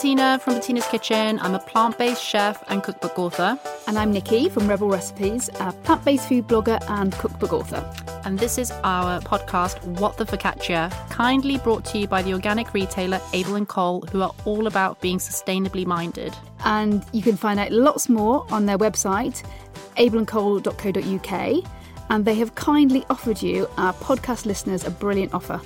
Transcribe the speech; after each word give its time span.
Bettina 0.00 0.38
from 0.38 0.54
Bettina's 0.54 0.86
Kitchen. 0.86 1.38
I'm 1.40 1.54
a 1.54 1.58
plant 1.58 1.98
based 1.98 2.24
chef 2.24 2.64
and 2.68 2.82
cookbook 2.82 3.18
author. 3.18 3.58
And 3.86 3.98
I'm 3.98 4.10
Nikki 4.10 4.48
from 4.48 4.66
Rebel 4.66 4.88
Recipes, 4.88 5.50
a 5.60 5.72
plant 5.72 6.06
based 6.06 6.26
food 6.26 6.48
blogger 6.48 6.82
and 6.88 7.12
cookbook 7.12 7.52
author. 7.52 7.84
And 8.24 8.38
this 8.38 8.56
is 8.56 8.70
our 8.82 9.20
podcast, 9.20 9.78
What 10.00 10.16
the 10.16 10.24
Focaccia, 10.24 10.90
kindly 11.10 11.58
brought 11.58 11.84
to 11.86 11.98
you 11.98 12.08
by 12.08 12.22
the 12.22 12.32
organic 12.32 12.72
retailer 12.72 13.20
Abel 13.34 13.56
and 13.56 13.68
Cole, 13.68 14.00
who 14.10 14.22
are 14.22 14.32
all 14.46 14.66
about 14.66 14.98
being 15.02 15.18
sustainably 15.18 15.84
minded. 15.84 16.34
And 16.64 17.04
you 17.12 17.20
can 17.20 17.36
find 17.36 17.60
out 17.60 17.70
lots 17.70 18.08
more 18.08 18.46
on 18.50 18.64
their 18.64 18.78
website, 18.78 19.42
abelandcole.co.uk. 19.98 21.64
And 22.08 22.24
they 22.24 22.36
have 22.36 22.54
kindly 22.54 23.04
offered 23.10 23.42
you, 23.42 23.68
our 23.76 23.92
podcast 23.92 24.46
listeners, 24.46 24.82
a 24.86 24.90
brilliant 24.90 25.34
offer 25.34 25.60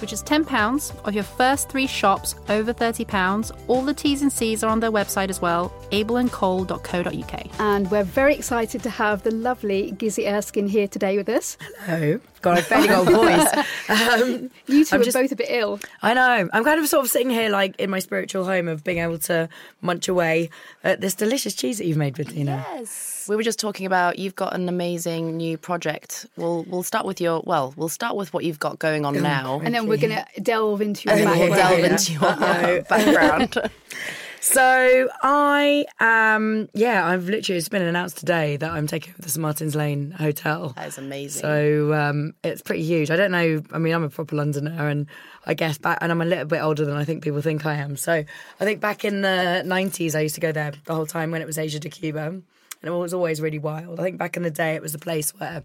which 0.00 0.12
is 0.12 0.22
£10 0.22 1.06
of 1.06 1.14
your 1.14 1.24
first 1.24 1.68
three 1.68 1.86
shops 1.86 2.34
over 2.48 2.72
£30. 2.72 3.52
All 3.68 3.82
the 3.82 3.94
T's 3.94 4.22
and 4.22 4.32
C's 4.32 4.62
are 4.62 4.70
on 4.70 4.80
their 4.80 4.92
website 4.92 5.30
as 5.30 5.40
well, 5.40 5.72
abelandcole.co.uk. 5.92 7.60
And 7.60 7.90
we're 7.90 8.04
very 8.04 8.34
excited 8.34 8.82
to 8.82 8.90
have 8.90 9.22
the 9.22 9.30
lovely 9.30 9.92
Gizzi 9.92 10.30
Erskine 10.30 10.68
here 10.68 10.88
today 10.88 11.16
with 11.16 11.28
us. 11.28 11.56
Hello. 11.80 12.20
Got 12.40 12.58
a 12.58 12.62
fairly 12.62 12.90
old 12.90 13.10
voice. 13.10 13.46
Um, 13.88 14.50
you 14.66 14.84
2 14.84 14.94
I'm 14.94 15.00
are 15.00 15.04
just, 15.04 15.16
both 15.16 15.32
a 15.32 15.36
bit 15.36 15.48
ill. 15.48 15.80
I 16.02 16.12
know. 16.12 16.48
I'm 16.52 16.62
kind 16.62 16.78
of 16.78 16.86
sort 16.88 17.04
of 17.06 17.10
sitting 17.10 17.30
here 17.30 17.48
like 17.48 17.74
in 17.78 17.88
my 17.88 18.00
spiritual 18.00 18.44
home 18.44 18.68
of 18.68 18.84
being 18.84 18.98
able 18.98 19.18
to 19.20 19.48
munch 19.80 20.08
away 20.08 20.50
at 20.84 21.00
this 21.00 21.14
delicious 21.14 21.54
cheese 21.54 21.78
that 21.78 21.86
you've 21.86 21.96
made, 21.96 22.14
Bettina. 22.14 22.66
Yes. 22.74 23.26
We 23.30 23.36
were 23.36 23.42
just 23.42 23.58
talking 23.58 23.86
about 23.86 24.18
you've 24.18 24.34
got 24.36 24.54
an 24.54 24.68
amazing 24.68 25.38
new 25.38 25.56
project. 25.56 26.26
We'll 26.36 26.64
we'll 26.64 26.82
start 26.82 27.06
with 27.06 27.18
your 27.18 27.42
well, 27.46 27.72
we'll 27.76 27.88
start 27.88 28.14
with 28.14 28.34
what 28.34 28.44
you've 28.44 28.60
got 28.60 28.78
going 28.78 29.06
on 29.06 29.22
now, 29.22 29.60
and 29.64 29.74
then 29.74 29.86
we're 29.86 29.96
going 29.96 30.16
to 30.16 30.40
delve 30.42 30.82
into 30.82 31.08
your 31.08 31.16
background. 31.24 31.40
We'll 31.50 31.58
delve 31.58 31.84
into 31.84 32.12
your 32.12 32.82
background. 32.82 33.70
So 34.40 35.08
I 35.22 35.84
um 36.00 36.68
yeah, 36.74 37.06
I've 37.06 37.28
literally 37.28 37.58
it's 37.58 37.68
been 37.68 37.82
announced 37.82 38.18
today 38.18 38.56
that 38.56 38.70
I'm 38.70 38.86
taking 38.86 39.12
over 39.14 39.22
the 39.22 39.28
St 39.28 39.42
Martin's 39.42 39.74
Lane 39.74 40.12
Hotel. 40.12 40.70
That 40.76 40.88
is 40.88 40.98
amazing. 40.98 41.40
So 41.40 41.92
um 41.94 42.34
it's 42.44 42.62
pretty 42.62 42.84
huge. 42.84 43.10
I 43.10 43.16
don't 43.16 43.32
know 43.32 43.62
I 43.72 43.78
mean 43.78 43.94
I'm 43.94 44.04
a 44.04 44.10
proper 44.10 44.36
Londoner 44.36 44.88
and 44.88 45.06
I 45.46 45.54
guess 45.54 45.78
back 45.78 45.98
and 46.00 46.12
I'm 46.12 46.20
a 46.20 46.24
little 46.24 46.44
bit 46.44 46.62
older 46.62 46.84
than 46.84 46.96
I 46.96 47.04
think 47.04 47.22
people 47.22 47.40
think 47.40 47.66
I 47.66 47.74
am. 47.74 47.96
So 47.96 48.12
I 48.12 48.64
think 48.64 48.80
back 48.80 49.04
in 49.04 49.22
the 49.22 49.62
nineties 49.64 50.14
I 50.14 50.20
used 50.20 50.34
to 50.36 50.40
go 50.40 50.52
there 50.52 50.72
the 50.84 50.94
whole 50.94 51.06
time 51.06 51.30
when 51.30 51.42
it 51.42 51.46
was 51.46 51.58
Asia 51.58 51.80
de 51.80 51.88
Cuba 51.88 52.40
and 52.82 52.88
it 52.88 52.96
was 52.96 53.12
always 53.12 53.40
really 53.40 53.58
wild. 53.58 53.98
I 53.98 54.04
think 54.04 54.18
back 54.18 54.36
in 54.36 54.42
the 54.42 54.50
day, 54.50 54.74
it 54.74 54.82
was 54.82 54.94
a 54.94 54.98
place 54.98 55.30
where, 55.34 55.64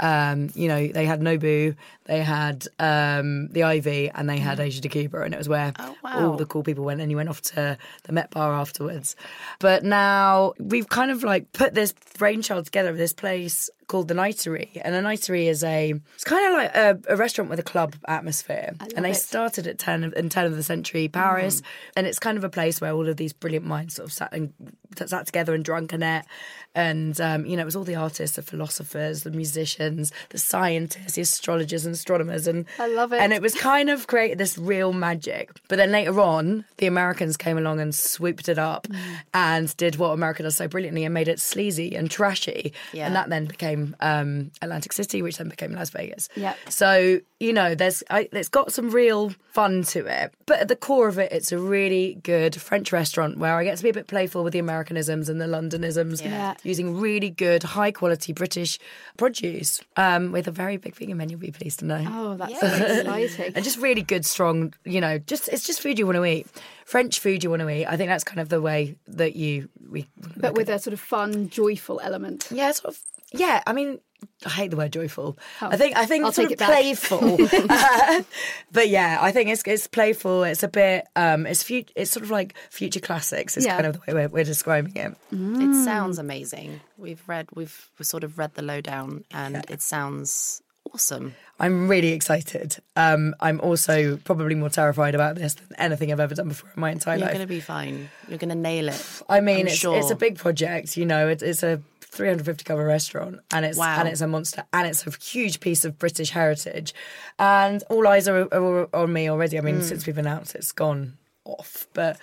um, 0.00 0.48
you 0.54 0.66
know, 0.66 0.88
they 0.88 1.04
had 1.04 1.20
Nobu, 1.20 1.76
they 2.06 2.22
had 2.22 2.66
um, 2.78 3.48
the 3.48 3.62
Ivy, 3.62 4.10
and 4.10 4.28
they 4.28 4.38
had 4.38 4.58
mm. 4.58 4.62
Asia 4.62 4.80
de 4.80 4.88
Cuba, 4.88 5.22
and 5.22 5.34
it 5.34 5.36
was 5.36 5.48
where 5.48 5.72
oh, 5.78 5.94
wow. 6.02 6.30
all 6.30 6.36
the 6.36 6.46
cool 6.46 6.62
people 6.62 6.84
went. 6.84 7.00
And 7.00 7.10
you 7.10 7.16
went 7.16 7.28
off 7.28 7.42
to 7.42 7.76
the 8.04 8.12
Met 8.12 8.30
Bar 8.30 8.52
afterwards. 8.52 9.14
But 9.58 9.84
now 9.84 10.54
we've 10.58 10.88
kind 10.88 11.10
of 11.10 11.22
like 11.22 11.52
put 11.52 11.74
this 11.74 11.92
brainchild 12.18 12.64
together 12.64 12.90
of 12.90 12.96
this 12.96 13.12
place 13.12 13.70
called 13.90 14.06
the 14.06 14.14
Nightery, 14.14 14.80
and 14.84 14.94
a 14.94 15.02
Nightery 15.02 15.46
is 15.46 15.64
a 15.64 15.94
it's 16.14 16.22
kind 16.22 16.46
of 16.46 16.52
like 16.52 16.76
a, 16.76 17.12
a 17.12 17.16
restaurant 17.16 17.50
with 17.50 17.58
a 17.58 17.64
club 17.64 17.96
atmosphere. 18.06 18.76
And 18.94 19.04
they 19.04 19.10
it. 19.10 19.16
started 19.16 19.66
at 19.66 19.78
ten 19.78 20.04
of, 20.04 20.14
in 20.14 20.28
ten 20.28 20.46
of 20.46 20.54
the 20.54 20.62
century 20.62 21.08
Paris, 21.08 21.60
mm. 21.60 21.64
and 21.96 22.06
it's 22.06 22.20
kind 22.20 22.38
of 22.38 22.44
a 22.44 22.48
place 22.48 22.80
where 22.80 22.92
all 22.92 23.08
of 23.08 23.16
these 23.16 23.32
brilliant 23.32 23.66
minds 23.66 23.96
sort 23.96 24.06
of 24.06 24.12
sat 24.12 24.32
and 24.32 24.52
sat 24.96 25.26
together 25.26 25.54
and 25.54 25.64
drank 25.64 25.92
in 25.92 26.04
it. 26.04 26.24
And 26.72 27.20
um, 27.20 27.46
you 27.46 27.56
know, 27.56 27.62
it 27.62 27.64
was 27.64 27.74
all 27.74 27.82
the 27.82 27.96
artists, 27.96 28.36
the 28.36 28.42
philosophers, 28.42 29.24
the 29.24 29.32
musicians, 29.32 30.12
the 30.28 30.38
scientists, 30.38 31.14
the 31.14 31.22
astrologers 31.22 31.84
and 31.84 31.92
astronomers, 31.92 32.46
and 32.46 32.66
I 32.78 32.86
love 32.86 33.12
it. 33.12 33.20
And 33.20 33.32
it 33.32 33.42
was 33.42 33.56
kind 33.56 33.90
of 33.90 34.06
created 34.06 34.38
this 34.38 34.56
real 34.56 34.92
magic. 34.92 35.50
But 35.66 35.76
then 35.76 35.90
later 35.90 36.20
on, 36.20 36.64
the 36.76 36.86
Americans 36.86 37.36
came 37.36 37.58
along 37.58 37.80
and 37.80 37.92
swooped 37.92 38.48
it 38.48 38.58
up 38.58 38.86
mm. 38.86 39.00
and 39.34 39.76
did 39.78 39.96
what 39.96 40.10
America 40.10 40.44
does 40.44 40.54
so 40.54 40.68
brilliantly 40.68 41.04
and 41.04 41.12
made 41.12 41.26
it 41.26 41.40
sleazy 41.40 41.96
and 41.96 42.08
trashy. 42.08 42.72
Yeah. 42.92 43.06
And 43.06 43.16
that 43.16 43.30
then 43.30 43.46
became 43.46 43.79
became 43.80 43.96
um, 44.00 44.50
Atlantic 44.62 44.92
City, 44.92 45.22
which 45.22 45.38
then 45.38 45.48
became 45.48 45.72
Las 45.72 45.90
Vegas. 45.90 46.28
Yeah. 46.36 46.54
So 46.68 47.20
you 47.38 47.54
know, 47.54 47.74
there's 47.74 48.02
I, 48.10 48.28
it's 48.32 48.48
got 48.48 48.72
some 48.72 48.90
real 48.90 49.32
fun 49.52 49.82
to 49.82 50.06
it, 50.06 50.34
but 50.46 50.60
at 50.60 50.68
the 50.68 50.76
core 50.76 51.08
of 51.08 51.18
it, 51.18 51.32
it's 51.32 51.52
a 51.52 51.58
really 51.58 52.18
good 52.22 52.60
French 52.60 52.92
restaurant 52.92 53.38
where 53.38 53.56
I 53.56 53.64
get 53.64 53.78
to 53.78 53.82
be 53.82 53.88
a 53.88 53.94
bit 53.94 54.06
playful 54.06 54.44
with 54.44 54.52
the 54.52 54.58
Americanisms 54.58 55.28
and 55.28 55.40
the 55.40 55.46
Londonisms, 55.46 56.22
yeah. 56.22 56.54
using 56.62 57.00
really 57.00 57.30
good, 57.30 57.62
high 57.62 57.92
quality 57.92 58.34
British 58.34 58.78
produce 59.16 59.80
um, 59.96 60.32
with 60.32 60.46
a 60.48 60.50
very 60.50 60.76
big 60.76 60.94
vegan 60.94 61.16
menu. 61.16 61.38
Be 61.38 61.50
pleased 61.50 61.78
to 61.78 61.86
know. 61.86 62.04
Oh, 62.06 62.36
that's 62.36 62.52
exciting! 62.62 63.52
and 63.54 63.64
just 63.64 63.78
really 63.78 64.02
good, 64.02 64.26
strong. 64.26 64.74
You 64.84 65.00
know, 65.00 65.18
just 65.18 65.48
it's 65.48 65.66
just 65.66 65.80
food 65.80 65.98
you 65.98 66.06
want 66.06 66.16
to 66.16 66.24
eat. 66.24 66.46
French 66.84 67.20
food 67.20 67.44
you 67.44 67.50
want 67.50 67.62
to 67.62 67.70
eat. 67.70 67.86
I 67.86 67.96
think 67.96 68.10
that's 68.10 68.24
kind 68.24 68.40
of 68.40 68.48
the 68.48 68.60
way 68.60 68.96
that 69.06 69.36
you 69.36 69.68
we. 69.88 70.08
But 70.36 70.54
with 70.54 70.68
a 70.68 70.78
sort 70.78 70.92
of 70.92 71.00
fun, 71.00 71.48
joyful 71.48 72.00
element. 72.02 72.48
Yeah, 72.50 72.72
sort 72.72 72.94
of 72.94 73.00
yeah, 73.32 73.62
I 73.66 73.72
mean, 73.72 74.00
I 74.44 74.48
hate 74.48 74.70
the 74.70 74.76
word 74.76 74.92
joyful. 74.92 75.38
Oh, 75.60 75.68
I 75.68 75.76
think 75.76 75.96
I 75.96 76.06
think 76.06 76.24
I'll 76.24 76.28
it's 76.28 76.36
sort 76.36 76.52
of 76.52 76.58
playful, 76.58 77.42
uh, 77.70 78.22
but 78.72 78.88
yeah, 78.88 79.18
I 79.20 79.32
think 79.32 79.50
it's 79.50 79.62
it's 79.66 79.86
playful. 79.86 80.44
It's 80.44 80.62
a 80.62 80.68
bit 80.68 81.06
um, 81.16 81.46
it's 81.46 81.62
fu- 81.62 81.84
it's 81.94 82.10
sort 82.10 82.24
of 82.24 82.30
like 82.30 82.54
future 82.70 83.00
classics. 83.00 83.56
Is 83.56 83.66
yeah. 83.66 83.74
kind 83.74 83.86
of 83.86 83.94
the 83.94 84.00
way 84.00 84.14
we're, 84.14 84.28
we're 84.28 84.44
describing 84.44 84.96
it. 84.96 85.14
Mm. 85.32 85.70
It 85.70 85.84
sounds 85.84 86.18
amazing. 86.18 86.80
We've 86.96 87.22
read 87.26 87.48
we've 87.54 87.90
sort 88.00 88.24
of 88.24 88.38
read 88.38 88.54
the 88.54 88.62
lowdown, 88.62 89.24
and 89.30 89.54
yeah. 89.54 89.62
it 89.68 89.82
sounds 89.82 90.62
awesome. 90.92 91.34
I'm 91.58 91.88
really 91.88 92.12
excited. 92.12 92.78
Um, 92.96 93.34
I'm 93.40 93.60
also 93.60 94.16
probably 94.16 94.54
more 94.54 94.70
terrified 94.70 95.14
about 95.14 95.36
this 95.36 95.54
than 95.54 95.68
anything 95.78 96.10
I've 96.10 96.20
ever 96.20 96.34
done 96.34 96.48
before 96.48 96.70
in 96.74 96.80
my 96.80 96.90
entire 96.90 97.16
You're 97.16 97.26
life. 97.26 97.34
You're 97.34 97.38
going 97.38 97.48
to 97.48 97.54
be 97.54 97.60
fine. 97.60 98.10
You're 98.28 98.38
going 98.38 98.48
to 98.48 98.54
nail 98.54 98.88
it. 98.88 99.22
I 99.28 99.40
mean, 99.40 99.66
it's, 99.66 99.76
sure. 99.76 99.98
it's 99.98 100.10
a 100.10 100.16
big 100.16 100.38
project. 100.38 100.96
You 100.96 101.04
know, 101.04 101.28
it, 101.28 101.42
it's 101.42 101.62
a 101.62 101.82
350 102.10 102.64
cover 102.64 102.84
restaurant 102.84 103.40
and 103.52 103.64
it's 103.64 103.78
wow. 103.78 104.00
and 104.00 104.08
it's 104.08 104.20
a 104.20 104.26
monster 104.26 104.64
and 104.72 104.86
it's 104.88 105.06
a 105.06 105.10
huge 105.22 105.60
piece 105.60 105.84
of 105.84 105.98
British 105.98 106.30
heritage 106.30 106.92
and 107.38 107.82
all 107.88 108.06
eyes 108.06 108.26
are, 108.26 108.52
are 108.52 108.88
on 108.94 109.12
me 109.12 109.30
already 109.30 109.58
I 109.58 109.60
mean 109.60 109.80
mm. 109.80 109.82
since 109.82 110.06
we've 110.06 110.18
announced 110.18 110.54
it's 110.54 110.72
gone 110.72 111.18
off 111.44 111.86
but 111.94 112.18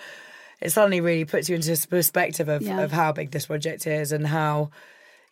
it 0.60 0.70
suddenly 0.70 1.00
really 1.00 1.24
puts 1.24 1.48
you 1.48 1.56
into 1.56 1.86
perspective 1.88 2.48
of, 2.48 2.62
yeah. 2.62 2.80
of 2.80 2.92
how 2.92 3.12
big 3.12 3.30
this 3.30 3.46
project 3.46 3.86
is 3.86 4.12
and 4.12 4.26
how 4.26 4.70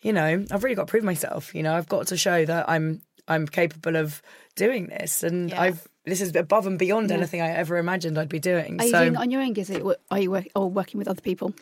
you 0.01 0.13
know 0.13 0.45
I've 0.51 0.65
really 0.65 0.77
got 0.77 0.87
to 0.87 0.91
prove 0.91 1.05
myself 1.05 1.55
you 1.55 1.63
know 1.63 1.75
I've 1.75 1.89
got 1.89 2.07
to 2.09 2.17
show 2.17 2.45
that 2.47 2.69
I'm 2.69 3.03
I'm 3.29 3.47
capable 3.47 3.97
of 3.97 4.23
doing 4.55 4.87
this 4.87 5.23
and 5.23 5.51
yeah. 5.51 5.61
I've 5.61 5.87
this 6.07 6.21
is 6.21 6.35
above 6.35 6.67
and 6.67 6.79
beyond 6.79 7.11
yeah. 7.11 7.17
anything 7.17 7.43
I 7.43 7.51
ever 7.51 7.77
imagined 7.77 8.17
I'd 8.17 8.29
be 8.29 8.39
doing. 8.39 8.81
Are 8.81 8.87
so, 8.87 8.87
you 8.87 8.93
doing 8.93 9.15
it 9.15 9.19
on 9.19 9.31
your 9.33 9.43
own, 9.43 9.55
Gizzi? 9.55 9.95
Are 10.11 10.19
you 10.21 10.31
work, 10.31 10.47
or 10.55 10.71
working 10.71 10.99
with 10.99 11.09
other 11.09 11.21
people? 11.21 11.53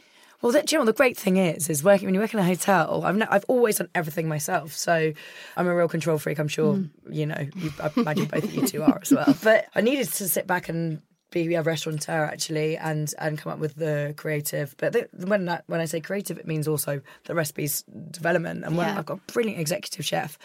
Well, 0.45 0.53
the, 0.53 0.63
you 0.71 0.77
know, 0.77 0.85
the 0.85 0.93
great 0.93 1.17
thing 1.17 1.39
is, 1.39 1.71
is 1.71 1.83
working 1.83 2.07
when 2.07 2.15
you 2.15 2.21
work 2.21 2.35
in 2.35 2.39
a 2.39 2.45
hotel. 2.45 3.03
I've 3.03 3.17
ne- 3.17 3.27
I've 3.31 3.47
always 3.49 3.79
done 3.79 3.89
everything 3.95 4.29
myself, 4.29 4.75
so 4.75 5.15
I'm 5.57 5.67
a 5.67 5.75
real 5.75 5.89
control 5.89 6.19
freak. 6.19 6.39
I'm 6.39 6.49
sure 6.49 6.75
mm. 6.75 6.91
you 7.09 7.25
know. 7.25 7.49
You, 7.57 7.73
I 7.83 7.91
imagine 7.97 8.27
both 8.27 8.45
of 8.45 8.55
you 8.55 8.67
two 8.67 8.83
are 8.83 8.99
as 9.01 9.11
well. 9.11 9.35
But 9.43 9.69
I 9.75 9.81
needed 9.81 10.07
to 10.13 10.29
sit 10.29 10.47
back 10.47 10.69
and 10.69 11.01
be 11.31 11.55
a 11.55 11.63
restaurateur 11.63 12.27
actually, 12.27 12.77
and 12.77 13.11
and 13.19 13.39
come 13.39 13.55
up 13.55 13.59
with 13.59 13.77
the 13.77 14.13
creative. 14.19 14.75
But 14.77 14.93
the, 14.93 15.09
when 15.27 15.47
that, 15.47 15.65
when 15.67 15.81
I 15.81 15.87
say 15.87 16.03
creative, 16.03 16.37
it 16.37 16.47
means 16.47 16.69
also 16.69 17.01
the 17.25 17.35
recipes 17.35 17.83
development. 18.11 18.65
And 18.65 18.77
when 18.77 18.87
yeah. 18.87 18.99
I've 18.99 19.07
got 19.07 19.21
a 19.27 19.33
brilliant 19.33 19.59
executive 19.59 20.05
chef, 20.05 20.39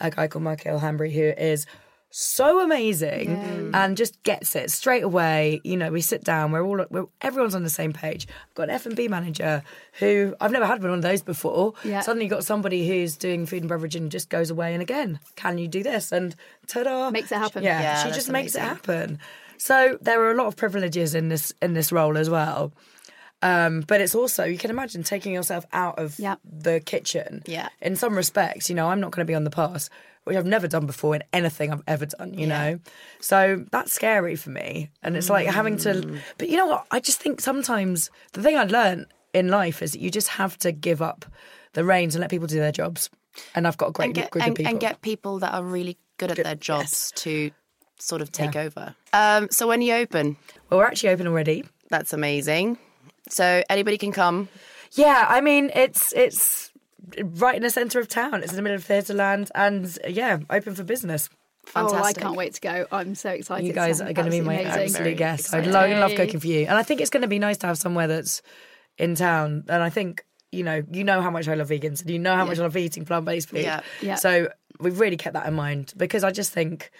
a 0.00 0.12
guy 0.12 0.28
called 0.28 0.44
Michael 0.44 0.78
Hambry, 0.78 1.10
who 1.10 1.22
is 1.22 1.66
so 2.10 2.60
amazing 2.60 3.30
yeah. 3.30 3.84
and 3.84 3.96
just 3.96 4.20
gets 4.24 4.56
it 4.56 4.70
straight 4.70 5.04
away. 5.04 5.60
You 5.62 5.76
know, 5.76 5.90
we 5.90 6.00
sit 6.00 6.24
down, 6.24 6.50
we're 6.50 6.64
all 6.64 6.84
we're, 6.90 7.06
everyone's 7.20 7.54
on 7.54 7.62
the 7.62 7.70
same 7.70 7.92
page. 7.92 8.26
I've 8.48 8.54
got 8.54 8.64
an 8.64 8.70
F 8.70 8.86
and 8.86 8.96
B 8.96 9.06
manager 9.06 9.62
who 9.94 10.34
I've 10.40 10.50
never 10.50 10.66
had 10.66 10.82
one 10.82 10.92
of 10.92 11.02
those 11.02 11.22
before. 11.22 11.74
Yeah. 11.84 12.00
Suddenly, 12.00 12.26
got 12.26 12.44
somebody 12.44 12.86
who's 12.86 13.16
doing 13.16 13.46
food 13.46 13.62
and 13.62 13.68
beverage 13.68 13.94
and 13.94 14.10
just 14.10 14.28
goes 14.28 14.50
away 14.50 14.72
and 14.72 14.82
again, 14.82 15.20
can 15.36 15.56
you 15.58 15.68
do 15.68 15.82
this? 15.82 16.10
And 16.10 16.34
ta-da, 16.66 17.10
makes 17.10 17.30
it 17.30 17.38
happen. 17.38 17.62
Yeah, 17.62 17.80
yeah 17.80 18.02
she 18.02 18.08
just 18.10 18.28
amazing. 18.28 18.32
makes 18.32 18.54
it 18.56 18.60
happen. 18.60 19.18
So 19.58 19.98
there 20.00 20.20
are 20.22 20.32
a 20.32 20.36
lot 20.36 20.46
of 20.46 20.56
privileges 20.56 21.14
in 21.14 21.28
this 21.28 21.52
in 21.62 21.74
this 21.74 21.92
role 21.92 22.18
as 22.18 22.28
well. 22.28 22.72
Um, 23.42 23.82
but 23.86 24.00
it's 24.00 24.14
also 24.14 24.44
you 24.44 24.58
can 24.58 24.70
imagine 24.70 25.02
taking 25.02 25.32
yourself 25.32 25.64
out 25.72 25.98
of 25.98 26.18
yep. 26.18 26.40
the 26.44 26.80
kitchen. 26.80 27.42
Yeah. 27.46 27.68
In 27.80 27.94
some 27.96 28.16
respects, 28.16 28.68
you 28.68 28.74
know, 28.74 28.88
I'm 28.88 29.00
not 29.00 29.12
going 29.12 29.24
to 29.24 29.30
be 29.30 29.34
on 29.34 29.44
the 29.44 29.50
pass 29.50 29.88
which 30.24 30.36
I've 30.36 30.46
never 30.46 30.68
done 30.68 30.86
before 30.86 31.14
in 31.14 31.24
anything 31.32 31.72
I've 31.72 31.82
ever 31.86 32.06
done, 32.06 32.34
you 32.34 32.46
yeah. 32.46 32.72
know? 32.72 32.80
So 33.20 33.64
that's 33.70 33.92
scary 33.92 34.36
for 34.36 34.50
me. 34.50 34.90
And 35.02 35.16
it's 35.16 35.30
like 35.30 35.46
having 35.46 35.76
to, 35.78 35.94
mm. 35.94 36.18
but 36.38 36.48
you 36.48 36.56
know 36.56 36.66
what? 36.66 36.86
I 36.90 37.00
just 37.00 37.20
think 37.20 37.40
sometimes 37.40 38.10
the 38.32 38.42
thing 38.42 38.56
I 38.56 38.64
learned 38.64 39.06
in 39.32 39.48
life 39.48 39.82
is 39.82 39.92
that 39.92 40.00
you 40.00 40.10
just 40.10 40.28
have 40.28 40.58
to 40.58 40.72
give 40.72 41.00
up 41.02 41.24
the 41.72 41.84
reins 41.84 42.14
and 42.14 42.20
let 42.20 42.30
people 42.30 42.46
do 42.46 42.58
their 42.58 42.72
jobs. 42.72 43.10
And 43.54 43.66
I've 43.66 43.76
got 43.76 43.88
a 43.88 43.92
great 43.92 44.12
get, 44.12 44.30
group 44.30 44.44
and, 44.44 44.52
of 44.52 44.56
people. 44.56 44.70
And 44.70 44.80
get 44.80 45.02
people 45.02 45.38
that 45.38 45.54
are 45.54 45.62
really 45.62 45.96
good 46.18 46.30
at 46.30 46.36
good, 46.36 46.46
their 46.46 46.56
jobs 46.56 47.12
yes. 47.14 47.22
to 47.22 47.50
sort 47.98 48.22
of 48.22 48.32
take 48.32 48.54
yeah. 48.54 48.62
over. 48.62 48.94
Um, 49.12 49.48
so 49.50 49.66
when 49.68 49.82
you 49.82 49.94
open? 49.94 50.36
Well, 50.68 50.80
we're 50.80 50.86
actually 50.86 51.10
open 51.10 51.26
already. 51.26 51.64
That's 51.88 52.12
amazing. 52.12 52.78
So 53.28 53.62
anybody 53.70 53.98
can 53.98 54.12
come. 54.12 54.48
Yeah, 54.92 55.26
I 55.28 55.40
mean 55.40 55.70
it's 55.74 56.12
it's 56.12 56.69
right 57.22 57.56
in 57.56 57.62
the 57.62 57.70
centre 57.70 58.00
of 58.00 58.08
town. 58.08 58.42
It's 58.42 58.52
in 58.52 58.56
the 58.56 58.62
middle 58.62 58.76
of 58.76 58.86
Theatreland, 58.86 59.50
and 59.54 59.98
yeah, 60.08 60.38
open 60.48 60.74
for 60.74 60.84
business. 60.84 61.28
Oh, 61.76 61.94
I 61.94 62.12
can't 62.12 62.36
wait 62.36 62.54
to 62.54 62.60
go. 62.60 62.86
I'm 62.90 63.14
so 63.14 63.30
excited. 63.30 63.66
You 63.66 63.72
guys 63.72 64.00
are 64.00 64.12
going 64.12 64.24
to 64.26 64.30
be 64.30 64.40
my 64.40 64.54
amazing. 64.54 64.82
absolute 64.82 65.16
guests. 65.16 65.52
I'd 65.52 65.66
love, 65.66 65.90
love 65.90 66.14
cooking 66.14 66.40
for 66.40 66.46
you, 66.46 66.60
and 66.60 66.72
I 66.72 66.82
think 66.82 67.00
it's 67.00 67.10
going 67.10 67.22
to 67.22 67.28
be 67.28 67.38
nice 67.38 67.58
to 67.58 67.66
have 67.66 67.78
somewhere 67.78 68.06
that's 68.06 68.42
in 68.98 69.14
town. 69.14 69.64
And 69.68 69.82
I 69.82 69.90
think 69.90 70.24
you 70.52 70.64
know, 70.64 70.82
you 70.90 71.04
know 71.04 71.22
how 71.22 71.30
much 71.30 71.48
I 71.48 71.54
love 71.54 71.68
vegans, 71.68 72.00
and 72.00 72.10
you 72.10 72.18
know 72.18 72.34
how 72.34 72.44
much 72.44 72.58
I 72.58 72.62
love 72.62 72.76
eating 72.76 73.04
plant 73.04 73.24
based 73.24 73.50
food. 73.50 73.62
Yeah. 73.62 73.80
Yeah. 74.00 74.16
So 74.16 74.48
we've 74.80 74.98
really 74.98 75.16
kept 75.16 75.34
that 75.34 75.46
in 75.46 75.54
mind 75.54 75.92
because 75.96 76.24
I 76.24 76.30
just 76.30 76.52
think, 76.52 76.90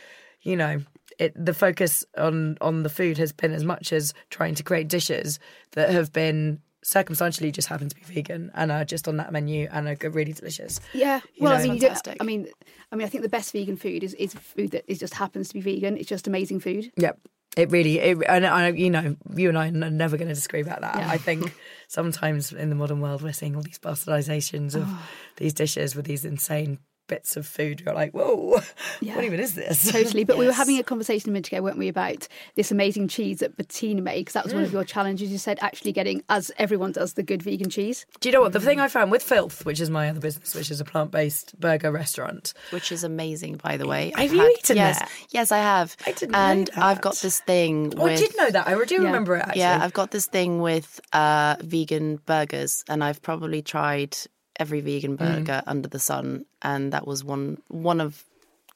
you 0.42 0.56
know. 0.56 0.80
It, 1.18 1.34
the 1.36 1.52
focus 1.52 2.02
on 2.16 2.56
on 2.62 2.82
the 2.82 2.88
food 2.88 3.18
has 3.18 3.30
been 3.30 3.52
as 3.52 3.62
much 3.62 3.92
as 3.92 4.14
trying 4.30 4.54
to 4.54 4.62
create 4.62 4.88
dishes 4.88 5.38
that 5.72 5.90
have 5.90 6.14
been 6.14 6.62
circumstantially 6.82 7.52
just 7.52 7.68
happen 7.68 7.88
to 7.88 7.94
be 7.96 8.02
vegan 8.02 8.50
and 8.54 8.72
are 8.72 8.84
just 8.84 9.06
on 9.06 9.16
that 9.18 9.32
menu 9.32 9.68
and 9.70 9.88
are 9.88 10.10
really 10.10 10.32
delicious. 10.32 10.80
Yeah. 10.94 11.20
You 11.34 11.44
Well, 11.44 11.52
know. 11.52 11.58
I 11.58 11.62
mean, 11.64 11.74
you 11.74 11.80
don't, 11.80 11.88
Fantastic. 11.90 12.16
I 12.20 12.24
mean, 12.24 12.48
I 12.90 12.96
mean, 12.96 13.06
I 13.06 13.08
think 13.10 13.22
the 13.22 13.28
best 13.28 13.52
vegan 13.52 13.76
food 13.76 14.02
is, 14.02 14.14
is 14.14 14.34
food 14.34 14.70
that 14.72 14.84
is 14.86 14.98
just 14.98 15.14
happens 15.14 15.48
to 15.48 15.54
be 15.54 15.60
vegan. 15.60 15.96
It's 15.96 16.08
just 16.08 16.26
amazing 16.26 16.60
food. 16.60 16.90
Yep. 16.96 17.18
It 17.56 17.70
really, 17.72 17.98
it, 17.98 18.16
and 18.28 18.46
I, 18.46 18.68
you 18.68 18.90
know, 18.90 19.16
you 19.34 19.48
and 19.48 19.58
I 19.58 19.68
are 19.68 19.70
never 19.90 20.16
going 20.16 20.28
to 20.28 20.34
disagree 20.34 20.60
about 20.60 20.82
that. 20.82 20.96
Yeah. 20.96 21.10
I 21.10 21.18
think 21.18 21.52
sometimes 21.88 22.52
in 22.52 22.68
the 22.68 22.76
modern 22.76 23.00
world, 23.00 23.22
we're 23.22 23.32
seeing 23.32 23.56
all 23.56 23.62
these 23.62 23.78
bastardizations 23.80 24.74
of 24.76 24.84
Oh. 24.86 25.02
these 25.36 25.52
dishes 25.52 25.96
with 25.96 26.06
these 26.06 26.24
insane 26.24 26.78
bits 27.10 27.36
of 27.36 27.46
food. 27.46 27.82
You're 27.84 27.94
like, 27.94 28.12
whoa, 28.12 28.60
Yeah. 29.00 29.16
what 29.16 29.24
even 29.24 29.40
is 29.40 29.54
this? 29.54 29.90
Totally. 29.92 30.24
But 30.24 30.38
we 30.38 30.46
were 30.46 30.52
having 30.64 30.78
a 30.78 30.82
conversation 30.82 31.28
a 31.30 31.32
minute 31.32 31.48
ago, 31.48 31.60
weren't 31.60 31.76
we, 31.76 31.88
about 31.88 32.26
this 32.54 32.70
amazing 32.70 33.08
cheese 33.08 33.40
that 33.40 33.56
Bettina 33.56 34.00
made? 34.00 34.20
Because 34.20 34.34
that 34.34 34.44
was 34.44 34.54
one 34.54 34.62
Mm. 34.62 34.66
of 34.66 34.72
your 34.72 34.84
challenges. 34.84 35.30
You 35.30 35.38
said 35.38 35.58
actually 35.60 35.92
getting, 35.92 36.22
as 36.28 36.50
everyone 36.56 36.92
does, 36.92 37.14
the 37.14 37.22
good 37.22 37.42
vegan 37.42 37.68
cheese. 37.68 38.06
Do 38.20 38.28
you 38.28 38.32
know 38.32 38.40
what? 38.42 38.52
The 38.52 38.60
thing 38.60 38.78
I 38.80 38.88
found 38.88 39.10
with 39.10 39.22
Filth, 39.22 39.66
which 39.66 39.80
is 39.80 39.90
my 39.90 40.08
other 40.08 40.20
business, 40.20 40.54
which 40.54 40.70
is 40.70 40.80
a 40.80 40.84
plant 40.84 41.10
based 41.10 41.58
burger 41.60 41.90
restaurant, 41.90 42.54
which 42.70 42.92
is 42.92 43.02
amazing, 43.04 43.56
by 43.62 43.76
the 43.76 43.86
way. 43.88 44.12
Have 44.16 44.20
I've 44.30 44.32
you 44.34 44.56
eaten 44.58 44.76
yes, 44.76 44.98
this? 45.00 45.08
Yes, 45.30 45.52
I 45.52 45.58
have. 45.58 45.96
I 46.06 46.12
didn't 46.12 46.32
know 46.32 46.38
and 46.38 46.70
I've 46.76 47.00
got 47.00 47.16
this 47.16 47.40
thing. 47.40 47.92
oh, 47.96 48.06
I 48.06 48.16
did 48.16 48.36
know 48.36 48.50
that. 48.50 48.68
I 48.68 48.84
do 48.84 48.94
Yeah. 48.96 49.00
remember 49.02 49.34
it 49.36 49.40
actually. 49.42 49.60
Yeah, 49.60 49.80
I've 49.82 49.92
got 49.92 50.12
this 50.12 50.26
thing 50.26 50.60
with 50.60 51.00
uh, 51.12 51.56
vegan 51.60 52.20
burgers, 52.26 52.84
and 52.88 53.02
I've 53.02 53.20
probably 53.22 53.62
tried 53.62 54.16
every 54.60 54.80
vegan 54.80 55.16
Mm. 55.16 55.18
burger 55.18 55.62
under 55.66 55.88
the 55.88 55.98
sun, 55.98 56.44
and 56.62 56.92
that 56.92 57.06
was 57.06 57.24
one 57.24 57.58
one 57.68 58.00
of 58.00 58.24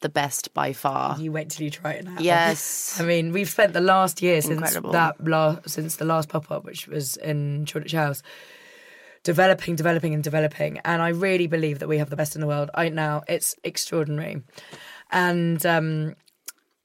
the 0.01 0.09
best 0.09 0.53
by 0.53 0.73
far. 0.73 1.17
you 1.19 1.31
wait 1.31 1.49
till 1.49 1.63
you 1.63 1.71
try 1.71 1.93
it 1.93 2.03
now. 2.03 2.17
Yes. 2.19 2.97
I 3.01 3.03
mean, 3.05 3.31
we've 3.31 3.49
spent 3.49 3.71
the 3.73 3.79
last 3.81 4.21
year 4.21 4.41
since 4.41 4.53
Incredible. 4.57 4.91
that 4.91 5.13
la- 5.25 5.59
since 5.65 5.95
the 5.95 6.05
last 6.05 6.27
pop 6.29 6.51
up, 6.51 6.65
which 6.65 6.87
was 6.87 7.15
in 7.17 7.65
Shoreditch 7.65 7.93
House, 7.93 8.21
developing, 9.23 9.75
developing, 9.75 10.13
and 10.13 10.23
developing. 10.23 10.79
And 10.83 11.01
I 11.01 11.09
really 11.09 11.47
believe 11.47 11.79
that 11.79 11.87
we 11.87 11.97
have 11.97 12.09
the 12.09 12.15
best 12.15 12.35
in 12.35 12.41
the 12.41 12.47
world 12.47 12.69
right 12.77 12.93
now. 12.93 13.23
It's 13.27 13.55
extraordinary, 13.63 14.41
and 15.11 15.65
um, 15.65 16.15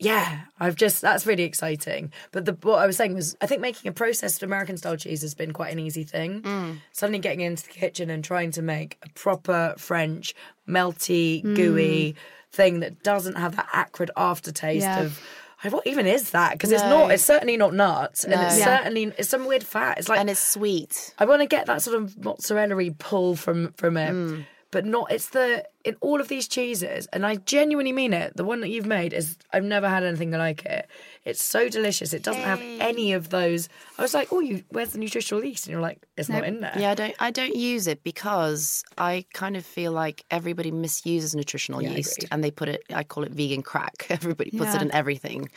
yeah, 0.00 0.40
I've 0.58 0.74
just 0.76 1.02
that's 1.02 1.26
really 1.26 1.44
exciting. 1.44 2.10
But 2.32 2.46
the, 2.46 2.52
what 2.62 2.78
I 2.80 2.86
was 2.86 2.96
saying 2.96 3.14
was, 3.14 3.36
I 3.40 3.46
think 3.46 3.60
making 3.60 3.88
a 3.88 3.92
processed 3.92 4.42
American 4.42 4.76
style 4.76 4.96
cheese 4.96 5.20
has 5.22 5.34
been 5.34 5.52
quite 5.52 5.72
an 5.72 5.78
easy 5.78 6.04
thing. 6.04 6.42
Mm. 6.42 6.78
Suddenly 6.92 7.18
getting 7.18 7.42
into 7.42 7.64
the 7.64 7.70
kitchen 7.70 8.10
and 8.10 8.24
trying 8.24 8.50
to 8.52 8.62
make 8.62 8.98
a 9.04 9.08
proper 9.10 9.74
French 9.78 10.34
melty, 10.68 11.44
Mm. 11.44 11.54
gooey 11.56 12.14
thing 12.52 12.80
that 12.80 13.02
doesn't 13.02 13.36
have 13.36 13.56
that 13.56 13.68
acrid 13.72 14.10
aftertaste 14.16 14.82
Yeah. 14.84 15.00
of. 15.02 15.20
"Oh, 15.64 15.70
What 15.70 15.86
even 15.86 16.06
is 16.06 16.30
that? 16.30 16.52
Because 16.52 16.72
it's 16.72 16.82
not. 16.82 17.10
It's 17.10 17.22
certainly 17.22 17.56
not 17.58 17.74
nuts, 17.74 18.24
and 18.24 18.32
it's 18.32 18.58
Yeah. 18.58 18.78
certainly 18.78 19.12
it's 19.18 19.28
some 19.28 19.44
weird 19.44 19.62
fat. 19.62 19.98
It's 19.98 20.08
like 20.08 20.18
and 20.18 20.30
it's 20.30 20.40
sweet. 20.40 21.12
I 21.18 21.26
want 21.26 21.42
to 21.42 21.46
get 21.46 21.66
that 21.66 21.82
sort 21.82 21.96
of 22.02 22.16
mozzarella 22.24 22.90
pull 22.98 23.36
from 23.36 23.72
from 23.76 23.96
it, 23.98 24.10
Mm. 24.12 24.46
But 24.70 24.84
not. 24.84 25.10
It's 25.10 25.30
the 25.30 25.64
in 25.84 25.96
all 26.00 26.20
of 26.20 26.28
these 26.28 26.46
cheeses, 26.46 27.06
and 27.12 27.26
I 27.26 27.36
genuinely 27.36 27.92
mean 27.92 28.12
it. 28.12 28.36
The 28.36 28.44
one 28.44 28.60
that 28.60 28.68
you've 28.68 28.86
made 28.86 29.12
is 29.12 29.36
I've 29.52 29.64
never 29.64 29.88
had 29.88 30.04
anything 30.04 30.30
like 30.30 30.64
it. 30.64 30.88
It's 31.24 31.42
so 31.42 31.68
delicious. 31.68 32.12
It 32.12 32.22
doesn't 32.22 32.42
have 32.42 32.60
any 32.60 33.12
of 33.12 33.30
those. 33.30 33.68
I 33.98 34.02
was 34.02 34.14
like, 34.14 34.28
oh, 34.32 34.40
you 34.40 34.62
where's 34.70 34.90
the 34.90 34.98
nutritional 34.98 35.44
yeast? 35.44 35.66
And 35.66 35.72
you're 35.72 35.80
like, 35.80 36.06
it's 36.16 36.28
not 36.28 36.44
in 36.44 36.60
there. 36.60 36.74
Yeah, 36.76 36.90
I 36.90 36.94
don't. 36.94 37.14
I 37.18 37.30
don't 37.30 37.56
use 37.56 37.86
it 37.86 38.02
because 38.04 38.84
I 38.98 39.24
kind 39.32 39.56
of 39.56 39.64
feel 39.64 39.92
like 39.92 40.24
everybody 40.30 40.70
misuses 40.70 41.34
nutritional 41.34 41.82
Yeah, 41.82 41.92
yeast, 41.92 42.24
and 42.30 42.44
they 42.44 42.50
put 42.50 42.68
it. 42.68 42.82
I 42.94 43.04
call 43.04 43.24
it 43.24 43.32
vegan 43.32 43.62
crack. 43.62 44.06
Everybody 44.10 44.50
puts 44.50 44.74
it 44.74 44.82
in 44.82 44.92
everything. 44.92 45.50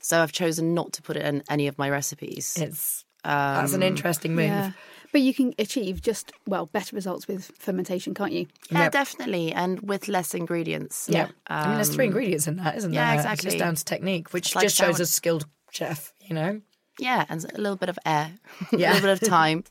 So 0.00 0.22
I've 0.22 0.32
chosen 0.32 0.74
not 0.74 0.92
to 0.94 1.02
put 1.02 1.16
it 1.16 1.24
in 1.24 1.42
any 1.50 1.66
of 1.66 1.78
my 1.78 1.90
recipes. 1.90 2.56
It's 2.60 3.04
that's 3.26 3.72
an 3.72 3.82
um, 3.82 3.88
interesting 3.88 4.34
move. 4.34 4.46
Yeah. 4.46 4.72
But 5.12 5.20
you 5.22 5.32
can 5.34 5.54
achieve 5.58 6.02
just, 6.02 6.32
well, 6.46 6.66
better 6.66 6.94
results 6.96 7.26
with 7.28 7.52
fermentation, 7.58 8.12
can't 8.14 8.32
you? 8.32 8.46
Yeah, 8.70 8.84
Yep. 8.84 8.92
definitely, 8.92 9.52
and 9.52 9.80
with 9.80 10.08
less 10.08 10.34
ingredients. 10.34 11.08
Yeah, 11.10 11.28
I 11.46 11.66
mean, 11.68 11.74
there's 11.76 11.94
three 11.94 12.06
ingredients 12.06 12.46
in 12.46 12.56
that, 12.56 12.76
isn't 12.76 12.92
yeah, 12.92 13.00
there? 13.06 13.14
Yeah, 13.14 13.20
exactly. 13.20 13.32
It's 13.48 13.54
just 13.54 13.58
down 13.58 13.74
to 13.76 13.84
technique, 13.84 14.32
which 14.32 14.54
like 14.54 14.64
just 14.64 14.76
shows 14.76 15.00
a 15.00 15.06
skilled 15.06 15.46
chef. 15.70 16.12
You 16.20 16.34
know. 16.34 16.60
Yeah, 16.98 17.24
and 17.28 17.44
a 17.44 17.60
little 17.60 17.76
bit 17.76 17.88
of 17.88 17.98
air, 18.06 18.32
Yeah. 18.72 18.92
a 18.92 18.94
little 18.94 19.08
bit 19.10 19.22
of 19.22 19.28
time. 19.38 19.64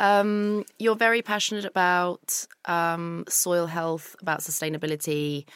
Um, 0.00 0.64
you're 0.78 0.96
very 0.96 1.22
passionate 1.22 1.64
about 1.64 2.46
um, 2.64 3.24
soil 3.28 3.66
health, 3.66 4.16
about 4.20 4.40
sustainability. 4.40 5.46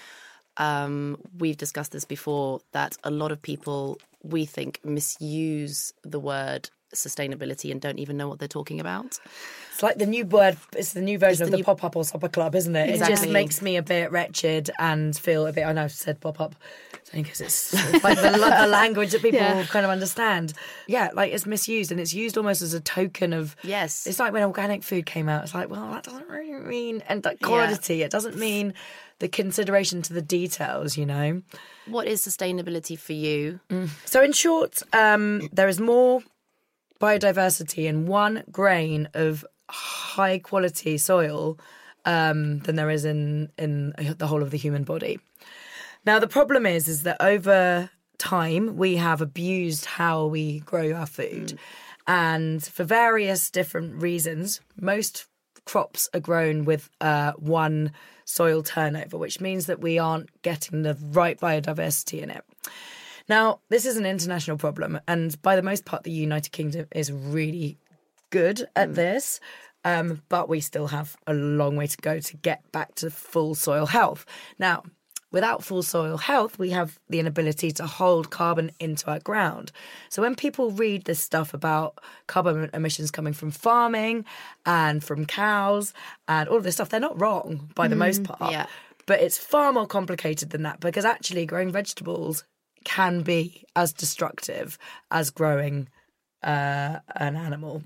Um, 0.56 1.18
we've 1.38 1.56
discussed 1.56 1.92
this 1.92 2.04
before 2.04 2.60
that 2.72 2.96
a 3.02 3.10
lot 3.10 3.32
of 3.32 3.42
people 3.42 3.98
we 4.22 4.44
think 4.44 4.80
misuse 4.84 5.92
the 6.02 6.20
word 6.20 6.70
sustainability 6.96 7.70
and 7.70 7.80
don't 7.80 7.98
even 7.98 8.16
know 8.16 8.28
what 8.28 8.38
they're 8.38 8.48
talking 8.48 8.80
about. 8.80 9.18
It's 9.72 9.82
like 9.82 9.98
the 9.98 10.06
new 10.06 10.24
word. 10.24 10.56
It's 10.74 10.92
the 10.94 11.02
new 11.02 11.18
version 11.18 11.40
the 11.40 11.44
of 11.44 11.50
the 11.50 11.56
new- 11.58 11.64
pop 11.64 11.84
up 11.84 11.96
or 11.96 12.04
supper 12.04 12.28
club, 12.28 12.54
isn't 12.54 12.74
it? 12.74 12.90
It 12.90 13.06
just 13.06 13.28
makes 13.28 13.60
me 13.60 13.76
a 13.76 13.82
bit 13.82 14.10
wretched 14.10 14.70
and 14.78 15.16
feel 15.16 15.46
a 15.46 15.52
bit. 15.52 15.64
I 15.66 15.72
know 15.72 15.84
I've 15.84 15.92
said 15.92 16.18
pop 16.20 16.40
up, 16.40 16.54
because 17.12 17.40
it's 17.42 17.74
like 18.04 18.16
the, 18.16 18.30
the 18.30 18.66
language 18.66 19.12
that 19.12 19.20
people 19.22 19.38
Yeah. 19.40 19.64
kind 19.66 19.84
of 19.84 19.90
understand. 19.90 20.54
Yeah, 20.86 21.10
like 21.12 21.32
it's 21.32 21.44
misused 21.46 21.90
and 21.92 22.00
it's 22.00 22.14
used 22.14 22.38
almost 22.38 22.62
as 22.62 22.72
a 22.72 22.80
token 22.80 23.32
of. 23.34 23.54
Yes. 23.62 24.06
It's 24.06 24.18
like 24.18 24.32
when 24.32 24.42
organic 24.44 24.82
food 24.82 25.04
came 25.04 25.28
out. 25.28 25.42
It's 25.44 25.54
like, 25.54 25.68
well, 25.68 25.90
that 25.90 26.04
doesn't 26.04 26.28
really 26.28 26.52
mean 26.54 27.02
and 27.08 27.22
like 27.24 27.40
quality. 27.42 28.02
It 28.02 28.10
doesn't 28.10 28.36
mean 28.38 28.72
the 29.18 29.28
consideration 29.28 30.00
to 30.02 30.14
the 30.14 30.22
details. 30.22 30.96
You 30.96 31.04
know. 31.04 31.42
What 31.86 32.08
is 32.08 32.26
sustainability 32.26 32.98
for 32.98 33.12
you? 33.12 33.60
So, 34.06 34.22
in 34.22 34.32
short, 34.32 34.82
um, 34.92 35.48
there 35.52 35.68
is 35.68 35.78
more 35.80 36.20
biodiversity 37.00 37.86
in 37.86 38.06
one 38.06 38.42
grain 38.50 39.08
of 39.14 39.44
high 39.68 40.38
quality 40.38 40.98
soil 40.98 41.58
um, 42.04 42.60
than 42.60 42.76
there 42.76 42.90
is 42.90 43.04
in 43.04 43.50
in 43.58 43.94
the 44.18 44.26
whole 44.26 44.42
of 44.42 44.50
the 44.50 44.58
human 44.58 44.84
body. 44.84 45.18
Now, 46.04 46.20
the 46.20 46.28
problem 46.28 46.66
is, 46.66 46.86
is 46.86 47.02
that 47.02 47.16
over 47.20 47.90
time 48.18 48.76
we 48.76 48.96
have 48.96 49.20
abused 49.20 49.84
how 49.84 50.26
we 50.26 50.60
grow 50.60 50.92
our 50.92 51.06
food, 51.06 51.58
and 52.06 52.62
for 52.62 52.84
various 52.84 53.50
different 53.50 54.00
reasons, 54.00 54.60
most 54.80 55.26
crops 55.64 56.08
are 56.14 56.20
grown 56.20 56.64
with 56.64 56.88
uh, 57.00 57.32
one 57.32 57.92
soil 58.24 58.62
turnover, 58.62 59.18
which 59.18 59.40
means 59.40 59.66
that 59.66 59.80
we 59.80 59.98
aren't 59.98 60.30
getting 60.42 60.82
the 60.82 60.96
right 61.00 61.38
biodiversity 61.38 62.22
in 62.22 62.30
it. 62.30 62.44
Now, 63.28 63.60
this 63.68 63.86
is 63.86 63.96
an 63.96 64.06
international 64.06 64.56
problem, 64.56 65.00
and 65.08 65.40
by 65.42 65.56
the 65.56 65.62
most 65.62 65.84
part, 65.84 66.04
the 66.04 66.10
United 66.10 66.50
Kingdom 66.52 66.86
is 66.92 67.10
really 67.12 67.78
good 68.30 68.66
at 68.76 68.94
this. 68.94 69.40
Um, 69.84 70.22
but 70.28 70.48
we 70.48 70.60
still 70.60 70.88
have 70.88 71.16
a 71.28 71.32
long 71.34 71.76
way 71.76 71.86
to 71.86 71.96
go 71.98 72.18
to 72.18 72.36
get 72.38 72.72
back 72.72 72.96
to 72.96 73.08
full 73.08 73.54
soil 73.54 73.86
health. 73.86 74.26
Now, 74.58 74.82
without 75.30 75.62
full 75.62 75.82
soil 75.84 76.16
health, 76.16 76.58
we 76.58 76.70
have 76.70 76.98
the 77.08 77.20
inability 77.20 77.70
to 77.72 77.86
hold 77.86 78.30
carbon 78.30 78.72
into 78.80 79.08
our 79.08 79.20
ground. 79.20 79.70
So 80.08 80.22
when 80.22 80.34
people 80.34 80.72
read 80.72 81.04
this 81.04 81.20
stuff 81.20 81.54
about 81.54 82.00
carbon 82.26 82.68
emissions 82.74 83.12
coming 83.12 83.32
from 83.32 83.52
farming 83.52 84.24
and 84.64 85.04
from 85.04 85.24
cows 85.24 85.92
and 86.26 86.48
all 86.48 86.56
of 86.56 86.64
this 86.64 86.74
stuff, 86.74 86.88
they're 86.88 86.98
not 86.98 87.20
wrong 87.20 87.70
by 87.76 87.86
the 87.86 87.96
most 87.96 88.24
part. 88.24 88.50
yeah. 88.50 88.66
But 89.06 89.20
it's 89.20 89.38
far 89.38 89.72
more 89.72 89.86
complicated 89.86 90.50
than 90.50 90.62
that 90.62 90.80
because 90.80 91.04
actually 91.04 91.46
growing 91.46 91.70
vegetables 91.70 92.42
can 92.86 93.22
be 93.22 93.64
as 93.74 93.92
destructive 93.92 94.78
as 95.10 95.30
growing 95.30 95.88
uh, 96.44 97.00
an 97.16 97.34
animal. 97.34 97.82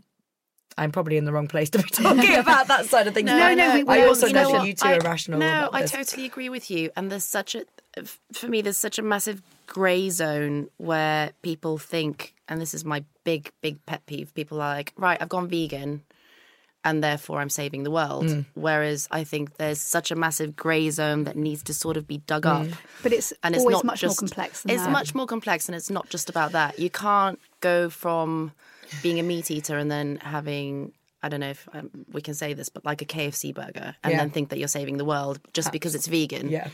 I'm 0.77 0.93
probably 0.93 1.17
in 1.17 1.25
the 1.25 1.33
wrong 1.33 1.49
place 1.49 1.71
to 1.71 1.79
be 1.79 1.89
talking 1.89 2.35
about 2.45 2.69
that 2.69 2.85
side 2.85 3.07
of 3.07 3.15
things. 3.15 3.27
No, 3.27 3.39
but 3.39 3.55
no, 3.55 3.75
we- 3.75 3.89
I 3.89 4.07
also 4.07 4.27
you 4.27 4.35
know, 4.35 4.63
you 4.63 4.75
two 4.75 4.87
I- 4.87 4.97
are 4.99 5.01
rational 5.01 5.41
No, 5.41 5.71
I 5.73 5.83
totally 5.87 6.27
agree 6.27 6.51
with 6.51 6.71
you. 6.71 6.91
And 6.97 7.11
there's 7.11 7.25
such 7.25 7.55
a, 7.55 7.65
for 8.35 8.47
me, 8.47 8.61
there's 8.61 8.77
such 8.77 8.99
a 8.99 9.03
massive 9.03 9.41
grey 9.67 10.11
zone 10.11 10.69
where 10.77 11.33
people 11.43 11.79
think, 11.79 12.35
and 12.47 12.61
this 12.61 12.75
is 12.75 12.85
my 12.85 13.03
big, 13.25 13.51
big 13.63 13.85
pet 13.87 14.05
peeve. 14.05 14.35
People 14.35 14.61
are 14.61 14.75
like, 14.75 14.93
right, 14.97 15.17
I've 15.21 15.29
gone 15.31 15.49
vegan, 15.49 16.03
and 16.85 17.03
therefore 17.05 17.41
I'm 17.41 17.51
saving 17.51 17.83
the 17.83 17.91
world. 17.91 18.25
Mm. 18.27 18.45
Whereas 18.55 19.07
I 19.11 19.25
think 19.25 19.57
there's 19.57 19.81
such 19.81 20.11
a 20.11 20.15
massive 20.17 20.57
grey 20.57 20.89
zone 20.91 21.25
that 21.25 21.37
needs 21.37 21.63
to 21.65 21.75
sort 21.75 21.97
of 21.97 22.07
be 22.07 22.19
dug 22.19 22.47
up. 22.47 22.67
Mm. 22.67 22.75
But 23.03 23.13
it's 23.13 23.33
And 23.43 23.55
it's 23.55 23.65
not 23.65 23.85
much 23.85 24.01
just, 24.01 24.21
more 24.21 24.29
complex 24.29 24.63
than 24.63 24.71
It's 24.75 24.85
that. 24.85 24.91
much 24.91 25.15
more 25.15 25.27
complex, 25.27 25.69
and 25.69 25.77
it's 25.77 25.91
not 25.91 26.09
just 26.09 26.31
about 26.31 26.53
that. 26.53 26.79
You 26.79 26.91
can't 26.91 27.39
go 27.61 27.91
from 27.91 28.53
being 29.03 29.19
a 29.21 29.23
meat 29.23 29.51
eater 29.51 29.77
and 29.79 29.91
then 29.91 30.17
having 30.23 30.93
I 31.23 31.29
don't 31.29 31.41
know 31.41 31.51
if 31.51 31.69
um, 31.75 31.91
we 32.11 32.23
can 32.23 32.33
say 32.33 32.55
this, 32.55 32.71
but 32.71 32.83
like 32.87 33.03
a 33.03 33.05
KFC 33.05 33.53
burger, 33.55 33.95
and 34.03 34.13
Yeah. 34.13 34.17
then 34.21 34.31
think 34.31 34.49
that 34.49 34.59
you're 34.59 34.69
saving 34.69 34.97
the 34.97 35.05
world 35.05 35.39
just 35.53 35.71
because 35.71 35.95
it's 35.95 36.07
vegan. 36.07 36.49
Yeah. 36.49 36.69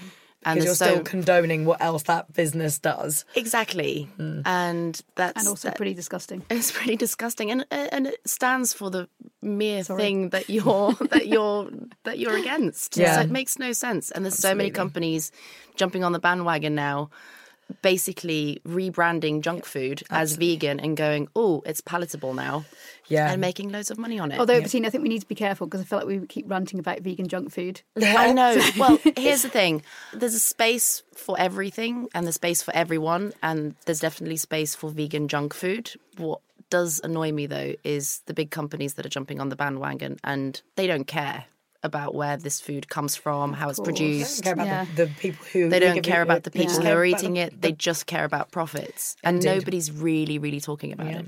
And 0.45 0.61
Because 0.61 0.79
you're 0.81 0.87
there's 0.89 0.97
still 0.97 1.05
so 1.05 1.11
condoning 1.11 1.65
what 1.65 1.81
else 1.81 2.05
that 2.05 2.33
business 2.33 2.79
does. 2.79 3.25
exactly, 3.35 4.09
hmm. 4.17 4.43
and 4.45 5.01
that's 5.17 5.41
and 5.41 5.49
also 5.49 5.69
that- 5.69 5.77
pretty 5.77 5.95
disgusting. 5.95 6.43
It's 6.51 6.71
pretty 6.71 6.95
disgusting, 6.97 7.51
and 7.51 7.63
uh, 7.71 7.89
and 7.91 8.07
it 8.07 8.21
stands 8.27 8.73
for 8.73 8.91
the 8.91 9.09
mere 9.43 9.83
thing 9.83 10.29
that 10.31 10.49
you're 10.49 10.93
that 11.11 11.27
you're 11.27 11.69
that 12.05 12.19
you're 12.21 12.37
against. 12.37 12.97
Yeah. 12.97 13.17
So 13.17 13.21
it 13.23 13.31
makes 13.31 13.59
no 13.59 13.73
sense. 13.73 14.13
And 14.13 14.25
there's 14.25 14.37
so 14.39 14.55
many 14.55 14.71
companies 14.71 15.33
jumping 15.75 16.05
on 16.05 16.13
the 16.13 16.21
bandwagon 16.21 16.75
now, 16.77 17.11
basically 17.83 18.61
rebranding 18.67 19.41
junk 19.41 19.65
food 19.65 20.03
as 20.11 20.37
vegan 20.37 20.81
and 20.81 20.97
going, 20.97 21.29
oh, 21.35 21.63
it's 21.67 21.81
palatable 21.81 22.35
now, 22.35 22.65
Yeah. 23.09 23.31
and 23.31 23.41
making 23.41 23.71
loads 23.71 23.91
of 23.91 23.99
money 23.99 24.19
on 24.19 24.33
it. 24.33 24.39
Although, 24.39 24.61
Bettina, 24.61 24.87
I 24.89 24.91
think 24.91 25.03
we 25.03 25.09
need 25.09 25.21
to 25.23 25.27
be 25.29 25.35
careful 25.35 25.67
because 25.67 25.81
I 25.81 25.85
feel 25.85 25.99
like 25.99 26.09
we 26.09 26.19
keep 26.27 26.51
ranting 26.51 26.79
about 26.79 27.01
vegan 27.01 27.29
junk 27.29 27.53
food. 27.53 27.83
I 28.03 28.33
know. 28.33 28.61
Well, 28.79 28.99
here's 29.17 29.43
the 29.43 29.49
thing: 29.49 29.83
there's 30.13 30.35
a 30.35 30.41
space 30.41 31.03
for 31.15 31.39
everything, 31.39 32.09
and 32.15 32.25
there's 32.27 32.35
space 32.37 32.63
for 32.63 32.75
everyone, 32.75 33.33
and 33.43 33.75
there's 33.85 34.01
definitely 34.01 34.37
space 34.37 34.75
for 34.75 34.91
vegan 34.91 35.29
junk 35.29 35.55
food. 35.55 35.93
What 36.17 36.41
does 36.71 37.01
annoy 37.05 37.31
me 37.33 37.47
though 37.47 37.75
is 37.85 38.23
the 38.27 38.35
big 38.35 38.51
companies 38.51 38.95
that 38.95 39.07
are 39.07 39.11
jumping 39.11 39.41
on 39.41 39.49
the 39.49 39.57
bandwagon, 39.57 40.19
and 40.25 40.61
they 40.77 40.87
don't 40.87 41.07
care 41.07 41.45
about 41.87 42.15
where 42.15 42.37
this 42.37 42.61
food 42.61 42.89
comes 42.91 43.17
from, 43.17 43.55
how 43.55 43.71
it's 43.71 43.79
They 43.79 43.85
produced. 43.85 44.43
don't 44.43 44.45
care 44.45 44.53
about 44.53 44.67
Yeah. 44.67 44.85
the, 44.95 45.07
the 45.07 45.13
people 45.15 45.47
who 45.53 45.69
They 45.71 45.81
don't 45.81 46.03
care 46.03 46.21
about 46.21 46.43
the 46.43 46.51
people 46.51 46.77
who 46.83 46.89
are 46.93 47.05
eating 47.05 47.37
it. 47.39 47.61
They 47.63 47.73
just 47.73 48.05
care 48.07 48.25
about 48.25 48.51
profits, 48.51 49.17
and 49.25 49.37
Indeed. 49.37 49.49
nobody's 49.49 49.91
really, 49.91 50.39
really 50.39 50.61
talking 50.61 50.93
about 50.93 51.07
it. 51.07 51.27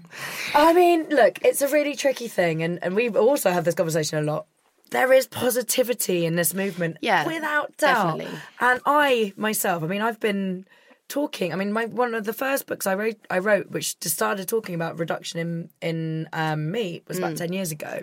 I 0.55 0.73
mean, 0.75 1.09
look, 1.09 1.39
it's 1.43 1.63
a 1.63 1.69
really 1.69 1.95
tricky 1.97 2.29
thing, 2.29 2.63
and, 2.63 2.79
and 2.83 2.95
we 2.95 3.09
also 3.09 3.51
have 3.51 3.65
this 3.65 3.75
conversation 3.75 4.19
a 4.19 4.23
lot. 4.23 4.45
There 4.91 5.13
is 5.13 5.27
positivity 5.27 6.25
in 6.27 6.37
this 6.37 6.53
movement, 6.55 6.99
Yeah, 7.01 7.27
without 7.27 7.77
doubt. 7.79 8.19
definitely. 8.19 8.39
And 8.61 8.81
I 8.87 9.33
myself, 9.37 9.83
I 9.83 9.87
mean, 9.87 10.01
I've 10.03 10.21
been 10.21 10.65
talking. 11.09 11.53
I 11.53 11.57
mean, 11.57 11.73
my 11.73 11.85
one 11.87 12.15
of 12.15 12.25
the 12.25 12.33
first 12.33 12.67
books 12.67 12.87
I 12.87 12.95
wrote, 12.95 13.17
I 13.31 13.39
wrote, 13.39 13.71
which 13.71 13.97
started 14.03 14.49
talking 14.49 14.75
about 14.75 14.99
reduction 14.99 15.41
in 15.41 15.69
in 15.83 16.29
um, 16.33 16.71
meat, 16.71 17.05
was 17.07 17.19
about 17.19 17.37
ten 17.37 17.53
years 17.53 17.71
ago. 17.71 18.01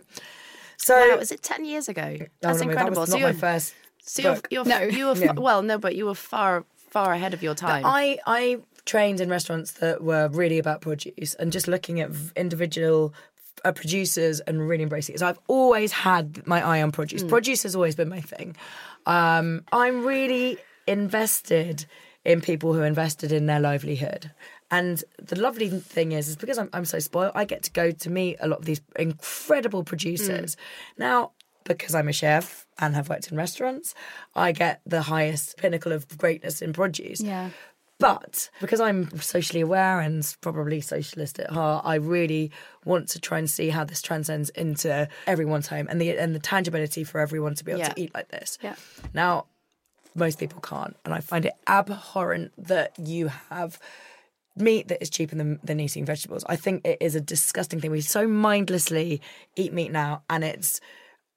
So, 0.78 0.94
Wow, 1.10 1.18
was 1.18 1.32
it 1.32 1.42
ten 1.44 1.66
years 1.66 1.88
ago? 1.90 2.18
Oh, 2.22 2.26
That's 2.42 2.60
no, 2.62 2.70
incredible. 2.70 2.96
That 2.96 3.00
was 3.02 3.10
so 3.10 3.16
not 3.18 3.22
my 3.22 3.30
you're, 3.30 3.38
first. 3.40 3.74
so 4.02 4.22
you're, 4.22 4.36
book. 4.36 4.48
you're, 4.52 4.66
No. 4.66 4.82
you 4.84 5.06
were 5.08 5.16
fa- 5.16 5.34
well, 5.38 5.62
no, 5.62 5.78
but 5.78 5.96
you 5.96 6.06
were 6.06 6.16
far, 6.16 6.66
far 6.90 7.14
ahead 7.14 7.34
of 7.34 7.42
your 7.44 7.56
time. 7.56 7.84
I 7.86 8.18
I 8.26 8.60
trained 8.86 9.20
in 9.20 9.30
restaurants 9.30 9.72
that 9.74 10.04
were 10.04 10.28
really 10.30 10.60
about 10.60 10.82
produce 10.82 11.34
and 11.36 11.52
just 11.52 11.68
looking 11.68 12.00
at 12.02 12.12
individual 12.36 13.14
uh, 13.64 13.72
producers 13.72 14.42
and 14.42 14.68
really 14.68 14.84
embracing 14.84 15.16
it. 15.16 15.20
So 15.20 15.28
I've 15.28 15.40
always 15.48 15.92
had 15.92 16.46
my 16.46 16.62
eye 16.62 16.82
on 16.84 16.92
produce. 16.92 17.24
Produce 17.24 17.64
has 17.64 17.76
always 17.76 17.96
been 17.96 18.10
my 18.10 18.22
thing. 18.22 18.56
Um, 19.08 19.64
I'm 19.72 20.06
really 20.06 20.60
invested 20.88 21.86
in 22.24 22.42
people 22.42 22.74
who 22.74 22.82
invested 22.82 23.32
in 23.32 23.46
their 23.46 23.60
livelihood. 23.60 24.32
And 24.72 25.04
the 25.22 25.40
lovely 25.40 25.70
thing 25.70 26.12
is, 26.12 26.28
is 26.28 26.36
because 26.36 26.58
I'm, 26.58 26.70
I'm 26.74 26.86
so 26.86 27.00
spoiled, 27.00 27.34
I 27.36 27.46
get 27.46 27.64
to 27.64 27.72
go 27.72 27.92
to 27.92 28.10
meet 28.10 28.38
a 28.40 28.48
lot 28.48 28.60
of 28.60 28.66
these 28.66 28.82
incredible 28.98 29.84
producers. 29.84 30.56
Mm. 30.56 30.60
Now, 30.98 31.32
because 31.66 31.96
I'm 31.96 32.08
a 32.08 32.14
chef 32.14 32.66
and 32.80 32.96
have 32.96 33.10
worked 33.10 33.32
in 33.32 33.38
restaurants, 33.38 33.94
I 34.36 34.52
get 34.52 34.82
the 34.86 35.04
highest 35.04 35.58
pinnacle 35.58 35.92
of 35.92 36.08
greatness 36.18 36.62
in 36.62 36.74
produce. 36.74 37.22
Yeah. 37.22 37.52
But 37.98 38.50
because 38.60 38.82
I'm 38.82 39.10
socially 39.22 39.62
aware 39.62 40.02
and 40.02 40.36
probably 40.42 40.82
socialist 40.82 41.40
at 41.40 41.50
heart, 41.52 41.86
I 41.86 41.96
really 41.96 42.52
want 42.84 43.08
to 43.10 43.22
try 43.22 43.38
and 43.38 43.50
see 43.50 43.70
how 43.70 43.86
this 43.86 44.02
transcends 44.02 44.50
into 44.50 45.08
everyone's 45.28 45.68
home 45.68 45.88
and 45.90 46.02
the 46.02 46.10
and 46.18 46.36
the 46.36 46.40
tangibility 46.40 47.06
for 47.06 47.20
everyone 47.22 47.56
to 47.56 47.64
be 47.64 47.72
able 47.72 47.80
Yeah. 47.80 47.90
to 47.94 48.02
eat 48.02 48.14
like 48.14 48.28
this. 48.30 48.58
Yeah. 48.62 48.76
Now, 49.14 49.46
most 50.14 50.40
people 50.40 50.60
can't, 50.60 50.98
and 51.06 51.14
I 51.14 51.22
find 51.22 51.46
it 51.46 51.54
abhorrent 51.68 52.52
that 52.58 53.00
you 53.00 53.30
have 53.50 53.80
meat 54.58 54.88
that 54.88 55.02
is 55.02 55.10
cheaper 55.10 55.36
than, 55.36 55.60
than 55.64 55.80
eating 55.80 56.06
vegetables. 56.06 56.44
I 56.48 56.56
think 56.56 56.86
it 56.86 56.98
is 57.02 57.16
a 57.16 57.22
disgusting 57.22 57.80
thing. 57.80 57.92
We 57.92 58.02
so 58.02 58.28
mindlessly 58.28 59.22
eat 59.56 59.74
meat 59.74 59.92
now, 59.92 60.24
and 60.30 60.44
it's 60.44 60.80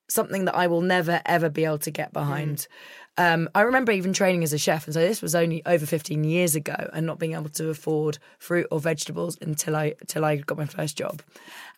something 0.09 0.47
that 0.47 0.55
I 0.55 0.67
will 0.69 0.81
never 0.81 1.21
ever 1.27 1.51
be 1.51 1.65
able 1.65 1.79
to 1.79 1.91
get 1.91 2.13
behind. 2.13 2.67
Um, 3.19 3.49
I 3.55 3.63
remember 3.63 3.91
even 3.93 4.13
training 4.13 4.45
as 4.45 4.53
a 4.53 4.59
chef, 4.59 4.87
and 4.87 4.95
so 4.95 5.01
this 5.01 5.21
was 5.21 5.35
only 5.35 5.63
over 5.67 5.85
15 5.85 6.23
years 6.25 6.55
ago, 6.55 6.91
and 6.93 7.05
not 7.05 7.19
being 7.19 7.35
able 7.35 7.49
to 7.51 7.69
afford 7.69 8.19
fruit 8.39 8.67
or 8.71 8.79
vegetables 8.81 9.37
until 9.41 9.75
I 9.77 9.95
until 10.01 10.25
I 10.25 10.37
got 10.37 10.57
my 10.57 10.67
first 10.67 10.97
job, 10.97 11.21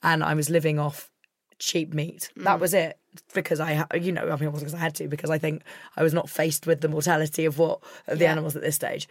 and 0.03 0.23
I 0.23 0.35
was 0.35 0.51
living 0.51 0.79
off 0.79 1.11
cheap 1.59 1.93
meat. 1.95 2.31
That 2.37 2.61
was 2.61 2.75
it 2.75 2.99
because 3.35 3.59
I, 3.61 3.85
you 4.01 4.13
know, 4.13 4.23
I 4.31 4.37
mean, 4.37 4.45
it 4.45 4.53
wasn't 4.53 4.61
because 4.71 4.75
I 4.75 4.79
had 4.79 4.95
to, 4.97 5.09
because 5.09 5.31
I 5.31 5.39
think 5.39 5.63
I 5.97 6.03
was 6.03 6.15
not 6.15 6.31
faced 6.31 6.67
with 6.67 6.81
the 6.81 6.89
mortality 6.89 7.45
of 7.47 7.59
what 7.59 7.81
of 8.07 8.19
the 8.19 8.25
Yeah. 8.27 8.33
animals 8.33 8.55
at 8.55 8.63
this 8.63 8.77
stage. 8.77 9.09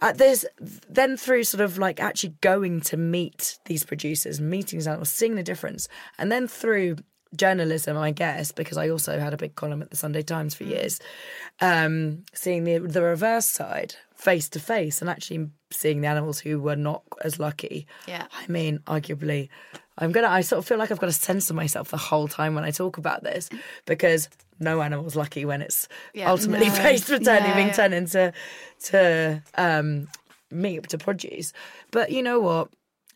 Uh, 0.00 0.12
there's 0.12 0.44
then 0.88 1.16
through 1.16 1.44
sort 1.44 1.60
of 1.60 1.78
like 1.78 2.00
actually 2.00 2.34
going 2.40 2.80
to 2.80 2.96
meet 2.96 3.58
these 3.64 3.84
producers, 3.84 4.40
meeting 4.40 4.78
these 4.78 4.86
animals, 4.86 5.08
seeing 5.08 5.34
the 5.34 5.42
difference, 5.42 5.88
and 6.18 6.30
then 6.30 6.46
through 6.46 6.96
journalism, 7.36 7.96
I 7.96 8.10
guess, 8.10 8.52
because 8.52 8.78
I 8.78 8.88
also 8.88 9.18
had 9.18 9.34
a 9.34 9.36
big 9.36 9.54
column 9.54 9.82
at 9.82 9.90
the 9.90 9.96
Sunday 9.96 10.22
Times 10.22 10.54
for 10.54 10.64
years, 10.64 11.00
um, 11.60 12.24
seeing 12.32 12.64
the 12.64 12.78
the 12.78 13.02
reverse 13.02 13.46
side 13.46 13.96
face 14.14 14.48
to 14.50 14.60
face, 14.60 15.00
and 15.00 15.10
actually 15.10 15.50
seeing 15.70 16.00
the 16.00 16.08
animals 16.08 16.40
who 16.40 16.60
were 16.60 16.76
not 16.76 17.02
as 17.22 17.38
lucky. 17.38 17.86
Yeah. 18.06 18.26
I 18.32 18.50
mean, 18.50 18.78
arguably, 18.86 19.48
I'm 19.96 20.12
gonna. 20.12 20.28
I 20.28 20.40
sort 20.42 20.58
of 20.58 20.66
feel 20.66 20.78
like 20.78 20.90
I've 20.90 21.00
got 21.00 21.06
to 21.06 21.12
censor 21.12 21.54
myself 21.54 21.90
the 21.90 21.96
whole 21.96 22.28
time 22.28 22.54
when 22.54 22.64
I 22.64 22.70
talk 22.70 22.98
about 22.98 23.22
this 23.22 23.48
because 23.84 24.28
no 24.60 24.80
animal's 24.82 25.16
lucky 25.16 25.44
when 25.44 25.62
it's 25.62 25.88
Yeah. 26.14 26.30
ultimately 26.30 26.68
No. 26.70 26.74
faced 26.74 27.08
with 27.08 27.24
turning 27.24 27.54
being 27.54 27.70
turned 27.72 27.94
into 27.94 28.32
to 28.84 29.42
um, 29.56 30.08
meat 30.50 30.88
to 30.90 30.98
produce. 30.98 31.52
But 31.90 32.10
you 32.10 32.22
know 32.22 32.40
what? 32.40 32.68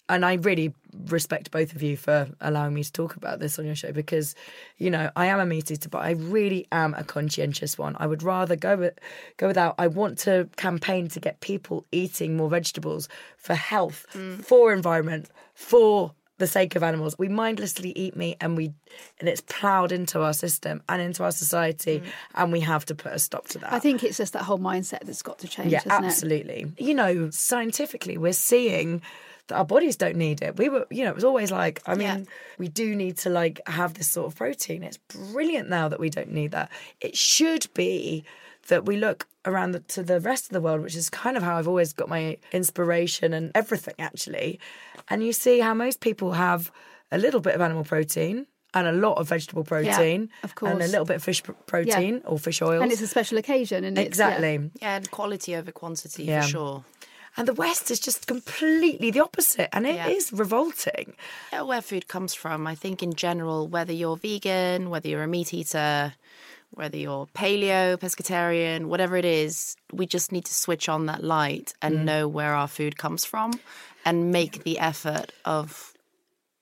And 0.08 0.24
I 0.26 0.34
really 0.34 0.74
respect 1.06 1.50
both 1.52 1.74
of 1.74 1.82
you 1.82 1.96
for 1.96 2.28
allowing 2.42 2.74
me 2.74 2.84
to 2.84 2.92
talk 2.92 3.16
about 3.16 3.38
this 3.38 3.58
on 3.58 3.64
your 3.64 3.74
show 3.76 3.92
because, 3.92 4.34
you 4.76 4.90
know, 4.90 5.10
I 5.16 5.26
am 5.26 5.40
a 5.40 5.46
meat 5.46 5.70
eater, 5.70 5.88
but 5.88 6.02
I 6.02 6.10
really 6.10 6.66
am 6.70 6.92
a 6.94 7.04
conscientious 7.04 7.78
one. 7.78 7.96
I 7.98 8.06
would 8.06 8.22
rather 8.22 8.54
go 8.56 8.76
with, 8.76 8.98
go 9.38 9.46
without. 9.46 9.74
I 9.78 9.86
want 9.86 10.18
to 10.18 10.50
campaign 10.56 11.08
to 11.10 11.20
get 11.20 11.40
people 11.40 11.86
eating 11.92 12.36
more 12.36 12.50
vegetables 12.50 13.08
for 13.38 13.54
health, 13.54 14.04
for 14.42 14.72
environment, 14.74 15.30
for 15.54 16.12
the 16.42 16.46
sake 16.48 16.74
of 16.74 16.82
animals. 16.82 17.16
We 17.18 17.28
mindlessly 17.28 17.92
eat 17.96 18.16
meat 18.16 18.36
and 18.40 18.56
we 18.56 18.74
and 19.20 19.28
it's 19.28 19.40
ploughed 19.42 19.92
into 19.92 20.20
our 20.22 20.32
system 20.32 20.82
and 20.88 21.00
into 21.00 21.22
our 21.22 21.30
society 21.30 22.00
mm. 22.00 22.06
and 22.34 22.50
we 22.50 22.58
have 22.60 22.84
to 22.86 22.96
put 22.96 23.12
a 23.12 23.18
stop 23.20 23.46
to 23.48 23.58
that. 23.60 23.72
I 23.72 23.78
think 23.78 24.02
it's 24.02 24.16
just 24.16 24.32
that 24.32 24.42
whole 24.42 24.58
mindset 24.58 25.04
that's 25.04 25.22
got 25.22 25.38
to 25.38 25.48
change, 25.48 25.70
Yeah, 25.70 25.78
hasn't 25.84 26.04
it? 26.04 26.08
absolutely. 26.08 26.72
You 26.78 26.94
know, 26.94 27.30
scientifically, 27.30 28.18
we're 28.18 28.32
seeing 28.32 29.02
that 29.46 29.56
our 29.56 29.64
bodies 29.64 29.96
don't 29.96 30.16
need 30.16 30.42
it. 30.42 30.56
We 30.58 30.68
were, 30.68 30.86
you 30.90 31.04
know, 31.04 31.10
it 31.10 31.14
was 31.14 31.24
always 31.24 31.52
like, 31.52 31.80
I 31.86 31.94
mean, 31.94 32.08
Yeah. 32.08 32.24
we 32.58 32.66
do 32.66 32.96
need 32.96 33.18
to 33.18 33.30
like 33.30 33.60
have 33.68 33.94
this 33.94 34.08
sort 34.08 34.26
of 34.26 34.34
protein. 34.36 34.82
It's 34.82 34.98
brilliant 34.98 35.68
now 35.68 35.88
that 35.88 36.00
we 36.00 36.10
don't 36.10 36.32
need 36.32 36.50
that. 36.50 36.70
It 37.00 37.16
should 37.16 37.68
be 37.72 38.24
that 38.68 38.86
we 38.86 38.96
look 38.96 39.26
around 39.44 39.72
the, 39.72 39.80
to 39.80 40.02
the 40.02 40.20
rest 40.20 40.44
of 40.46 40.50
the 40.50 40.60
world, 40.60 40.80
which 40.82 40.94
is 40.94 41.10
kind 41.10 41.36
of 41.36 41.42
how 41.42 41.56
I've 41.56 41.68
always 41.68 41.92
got 41.92 42.08
my 42.08 42.36
inspiration 42.52 43.32
and 43.32 43.50
everything 43.54 43.94
actually. 43.98 44.60
And 45.08 45.22
you 45.24 45.32
see 45.32 45.60
how 45.60 45.74
most 45.74 46.00
people 46.00 46.32
have 46.32 46.70
a 47.10 47.18
little 47.18 47.40
bit 47.40 47.54
of 47.54 47.60
animal 47.60 47.84
protein. 47.84 48.46
And 48.74 48.88
a 48.88 48.92
lot 48.92 49.18
of 49.18 49.28
vegetable 49.28 49.64
protein, 49.64 50.30
of 50.42 50.54
course, 50.54 50.72
and 50.72 50.80
a 50.80 50.86
little 50.86 51.04
bit 51.04 51.16
of 51.16 51.22
fish 51.22 51.42
pr- 51.42 51.52
protein 51.66 52.22
or 52.24 52.38
fish 52.38 52.62
oil. 52.62 52.80
And 52.80 52.90
it's 52.90 53.02
a 53.02 53.06
special 53.06 53.36
occasion, 53.36 53.84
and 53.84 53.98
it's, 53.98 54.18
yeah. 54.18 54.28
exactly. 54.28 54.70
yeah, 54.80 54.96
and 54.96 55.10
quality 55.10 55.54
over 55.54 55.70
quantity 55.72 56.24
Yeah. 56.24 56.40
for 56.40 56.48
sure. 56.48 56.84
And 57.36 57.46
the 57.46 57.52
West 57.52 57.90
is 57.90 58.00
just 58.00 58.26
completely 58.26 59.10
the 59.10 59.20
opposite, 59.20 59.68
and 59.74 59.86
it 59.86 60.00
is 60.10 60.32
Yeah. 60.32 60.38
revolting. 60.38 61.12
Yeah, 61.52 61.62
where 61.62 61.82
food 61.82 62.08
comes 62.08 62.32
from. 62.32 62.66
I 62.66 62.74
think 62.74 63.02
in 63.02 63.12
general, 63.12 63.68
whether 63.68 63.92
you're 63.92 64.16
vegan, 64.16 64.88
whether 64.88 65.06
you're 65.06 65.22
a 65.22 65.28
meat 65.28 65.52
eater, 65.52 66.14
whether 66.72 66.96
you're 66.96 67.26
paleo, 67.34 67.96
pescatarian, 67.96 68.86
whatever 68.86 69.16
it 69.16 69.24
is, 69.24 69.76
we 69.92 70.06
just 70.06 70.32
need 70.32 70.44
to 70.46 70.54
switch 70.54 70.88
on 70.88 71.06
that 71.06 71.22
light 71.22 71.74
and 71.82 71.94
Mm. 72.00 72.04
know 72.04 72.28
where 72.28 72.54
our 72.54 72.68
food 72.68 72.96
comes 72.98 73.24
from 73.24 73.52
and 74.04 74.32
make 74.32 74.64
the 74.64 74.78
effort 74.78 75.32
of 75.44 75.92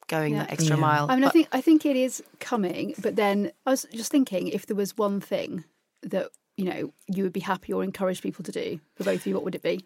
going 0.08 0.34
Yeah. 0.34 0.40
that 0.40 0.52
extra 0.52 0.76
mile. 0.76 1.06
I 1.08 1.14
mean, 1.14 1.24
I 1.24 1.30
think 1.30 1.48
I 1.52 1.60
think 1.60 1.86
it 1.86 1.96
is 1.96 2.22
coming, 2.40 2.94
but 3.00 3.14
then 3.16 3.52
I 3.64 3.70
was 3.70 3.86
just 3.92 4.10
thinking 4.10 4.48
if 4.48 4.66
there 4.66 4.76
was 4.76 4.98
one 4.98 5.20
thing 5.20 5.64
that 6.02 6.30
you 6.56 6.64
know 6.64 6.92
you 7.06 7.22
would 7.22 7.32
be 7.32 7.40
happy 7.40 7.72
or 7.72 7.84
encourage 7.84 8.20
people 8.20 8.44
to 8.44 8.52
do 8.52 8.80
for 8.96 9.04
both 9.04 9.20
of 9.20 9.26
you, 9.26 9.34
what 9.34 9.44
would 9.44 9.54
it 9.54 9.62
be? 9.62 9.84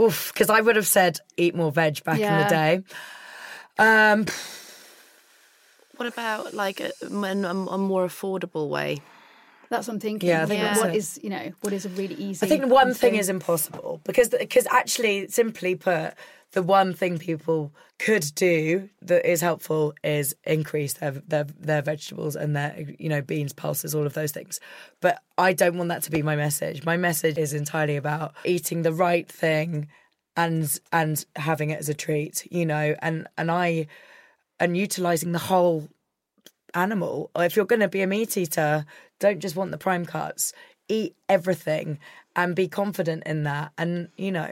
Oof, 0.00 0.32
because 0.32 0.48
I 0.48 0.60
would 0.62 0.76
have 0.76 0.86
said 0.86 1.20
eat 1.36 1.54
more 1.54 1.70
veg 1.70 2.02
back 2.04 2.18
in 2.20 2.38
the 2.38 2.44
day. 2.46 2.82
Um, 3.78 4.24
what 5.96 6.06
about 6.06 6.54
like 6.54 6.80
a, 6.80 6.92
a, 7.02 7.06
a 7.06 7.78
more 7.78 8.06
affordable 8.06 8.68
way? 8.68 8.98
That's 9.72 9.88
what 9.88 9.94
I'm 9.94 10.00
thinking. 10.00 10.28
Yeah, 10.28 10.42
I 10.42 10.46
think 10.46 10.60
that's 10.60 10.80
what 10.80 10.90
it. 10.90 10.96
is 10.96 11.18
you 11.22 11.30
know 11.30 11.50
what 11.62 11.72
is 11.72 11.86
a 11.86 11.88
really 11.90 12.14
easy. 12.14 12.44
I 12.44 12.48
think 12.48 12.66
one 12.66 12.88
thing 12.88 13.12
thing 13.12 13.14
is 13.16 13.30
impossible 13.30 14.02
because 14.04 14.28
because 14.28 14.66
actually, 14.70 15.28
simply 15.28 15.76
put, 15.76 16.12
the 16.52 16.62
one 16.62 16.92
thing 16.92 17.18
people 17.18 17.72
could 17.98 18.30
do 18.34 18.90
that 19.00 19.28
is 19.28 19.40
helpful 19.40 19.94
is 20.04 20.36
increase 20.44 20.94
their 20.94 21.12
their 21.12 21.44
their 21.58 21.80
vegetables 21.80 22.36
and 22.36 22.54
their 22.54 22.84
you 22.98 23.08
know 23.08 23.22
beans, 23.22 23.54
pulses, 23.54 23.94
all 23.94 24.06
of 24.06 24.12
those 24.12 24.30
things. 24.30 24.60
But 25.00 25.22
I 25.38 25.54
don't 25.54 25.78
want 25.78 25.88
that 25.88 26.02
to 26.02 26.10
be 26.10 26.22
my 26.22 26.36
message. 26.36 26.84
My 26.84 26.98
message 26.98 27.38
is 27.38 27.54
entirely 27.54 27.96
about 27.96 28.34
eating 28.44 28.82
the 28.82 28.92
right 28.92 29.26
thing 29.26 29.88
and 30.36 30.78
and 30.92 31.24
having 31.36 31.70
it 31.70 31.78
as 31.78 31.88
a 31.88 31.94
treat, 31.94 32.46
you 32.50 32.66
know, 32.66 32.94
and 33.00 33.26
and 33.38 33.50
I 33.50 33.86
and 34.62 34.76
utilizing 34.76 35.32
the 35.32 35.38
whole 35.40 35.88
animal. 36.74 37.30
If 37.36 37.56
you're 37.56 37.64
going 37.66 37.80
to 37.80 37.88
be 37.88 38.02
a 38.02 38.06
meat 38.06 38.36
eater, 38.36 38.86
don't 39.20 39.40
just 39.40 39.56
want 39.56 39.72
the 39.72 39.78
prime 39.78 40.06
cuts. 40.06 40.52
Eat 40.88 41.16
everything 41.28 41.98
and 42.36 42.54
be 42.56 42.68
confident 42.68 43.24
in 43.26 43.42
that. 43.44 43.72
And 43.76 44.08
you 44.16 44.30
know, 44.32 44.50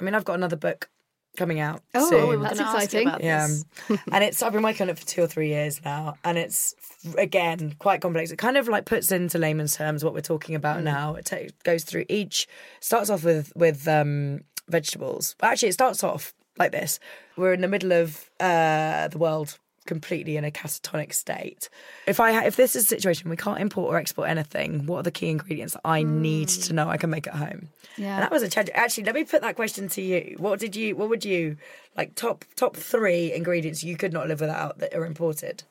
I 0.00 0.04
mean, 0.04 0.14
I've 0.14 0.24
got 0.24 0.34
another 0.34 0.56
book 0.56 0.88
coming 1.36 1.60
out 1.60 1.82
Oh, 1.94 2.08
soon. 2.08 2.28
we 2.28 2.36
That's 2.36 2.58
exciting. 2.60 3.06
about 3.08 3.22
Yeah, 3.22 3.46
this. 3.46 3.64
and 4.12 4.24
it's 4.24 4.42
I've 4.42 4.52
been 4.52 4.62
working 4.62 4.84
on 4.84 4.90
it 4.90 4.98
for 4.98 5.06
two 5.06 5.22
or 5.22 5.26
three 5.26 5.48
years 5.48 5.80
now, 5.84 6.14
and 6.24 6.38
it's 6.38 6.74
again 7.16 7.74
quite 7.78 8.00
complex. 8.00 8.30
It 8.30 8.36
kind 8.38 8.56
of 8.56 8.68
like 8.68 8.84
puts 8.86 9.12
into 9.12 9.38
layman's 9.38 9.76
terms 9.76 10.04
what 10.04 10.14
we're 10.14 10.20
talking 10.20 10.54
about 10.54 10.82
now. 10.82 11.14
It 11.14 11.24
ta- 11.26 11.52
goes 11.64 11.84
through 11.84 12.04
each 12.08 12.46
starts 12.80 13.10
off 13.10 13.24
with 13.24 13.52
with 13.56 13.86
um, 13.88 14.40
vegetables. 14.68 15.36
Actually, 15.42 15.70
it 15.70 15.74
starts 15.74 16.02
off 16.04 16.32
like 16.58 16.72
this: 16.72 17.00
we're 17.36 17.52
in 17.52 17.60
the 17.60 17.68
middle 17.68 17.92
of 17.92 18.28
uh, 18.40 19.08
the 19.08 19.18
world 19.18 19.58
completely 19.86 20.36
in 20.36 20.44
a 20.44 20.50
catatonic 20.50 21.14
state. 21.14 21.70
If 22.06 22.20
I 22.20 22.32
ha- 22.32 22.42
if 22.44 22.56
this 22.56 22.76
is 22.76 22.84
a 22.84 22.86
situation 22.86 23.30
we 23.30 23.36
can't 23.36 23.58
import 23.58 23.92
or 23.92 23.96
export 23.96 24.28
anything, 24.28 24.84
what 24.86 24.98
are 24.98 25.02
the 25.02 25.10
key 25.10 25.30
ingredients 25.30 25.72
that 25.72 25.80
I 25.84 26.02
need 26.02 26.48
to 26.48 26.72
know 26.74 26.88
I 26.90 26.98
can 26.98 27.08
make 27.08 27.26
at 27.26 27.34
home? 27.34 27.70
Yeah. 27.96 28.14
And 28.16 28.22
that 28.22 28.30
was 28.30 28.42
a 28.42 28.48
challenge. 28.50 28.70
Actually, 28.74 29.04
let 29.04 29.14
me 29.14 29.24
put 29.24 29.40
that 29.40 29.56
question 29.56 29.88
to 29.88 30.02
you. 30.02 30.36
What 30.38 30.60
did 30.60 30.76
you? 30.76 30.94
What 30.94 31.08
would 31.08 31.24
you 31.24 31.56
like? 31.96 32.14
Top 32.14 32.44
top 32.54 32.76
three 32.76 33.32
ingredients 33.32 33.82
you 33.82 33.96
could 33.96 34.12
not 34.12 34.28
live 34.28 34.40
without 34.40 34.78
that 34.80 34.94
are 34.94 35.06
imported. 35.06 35.64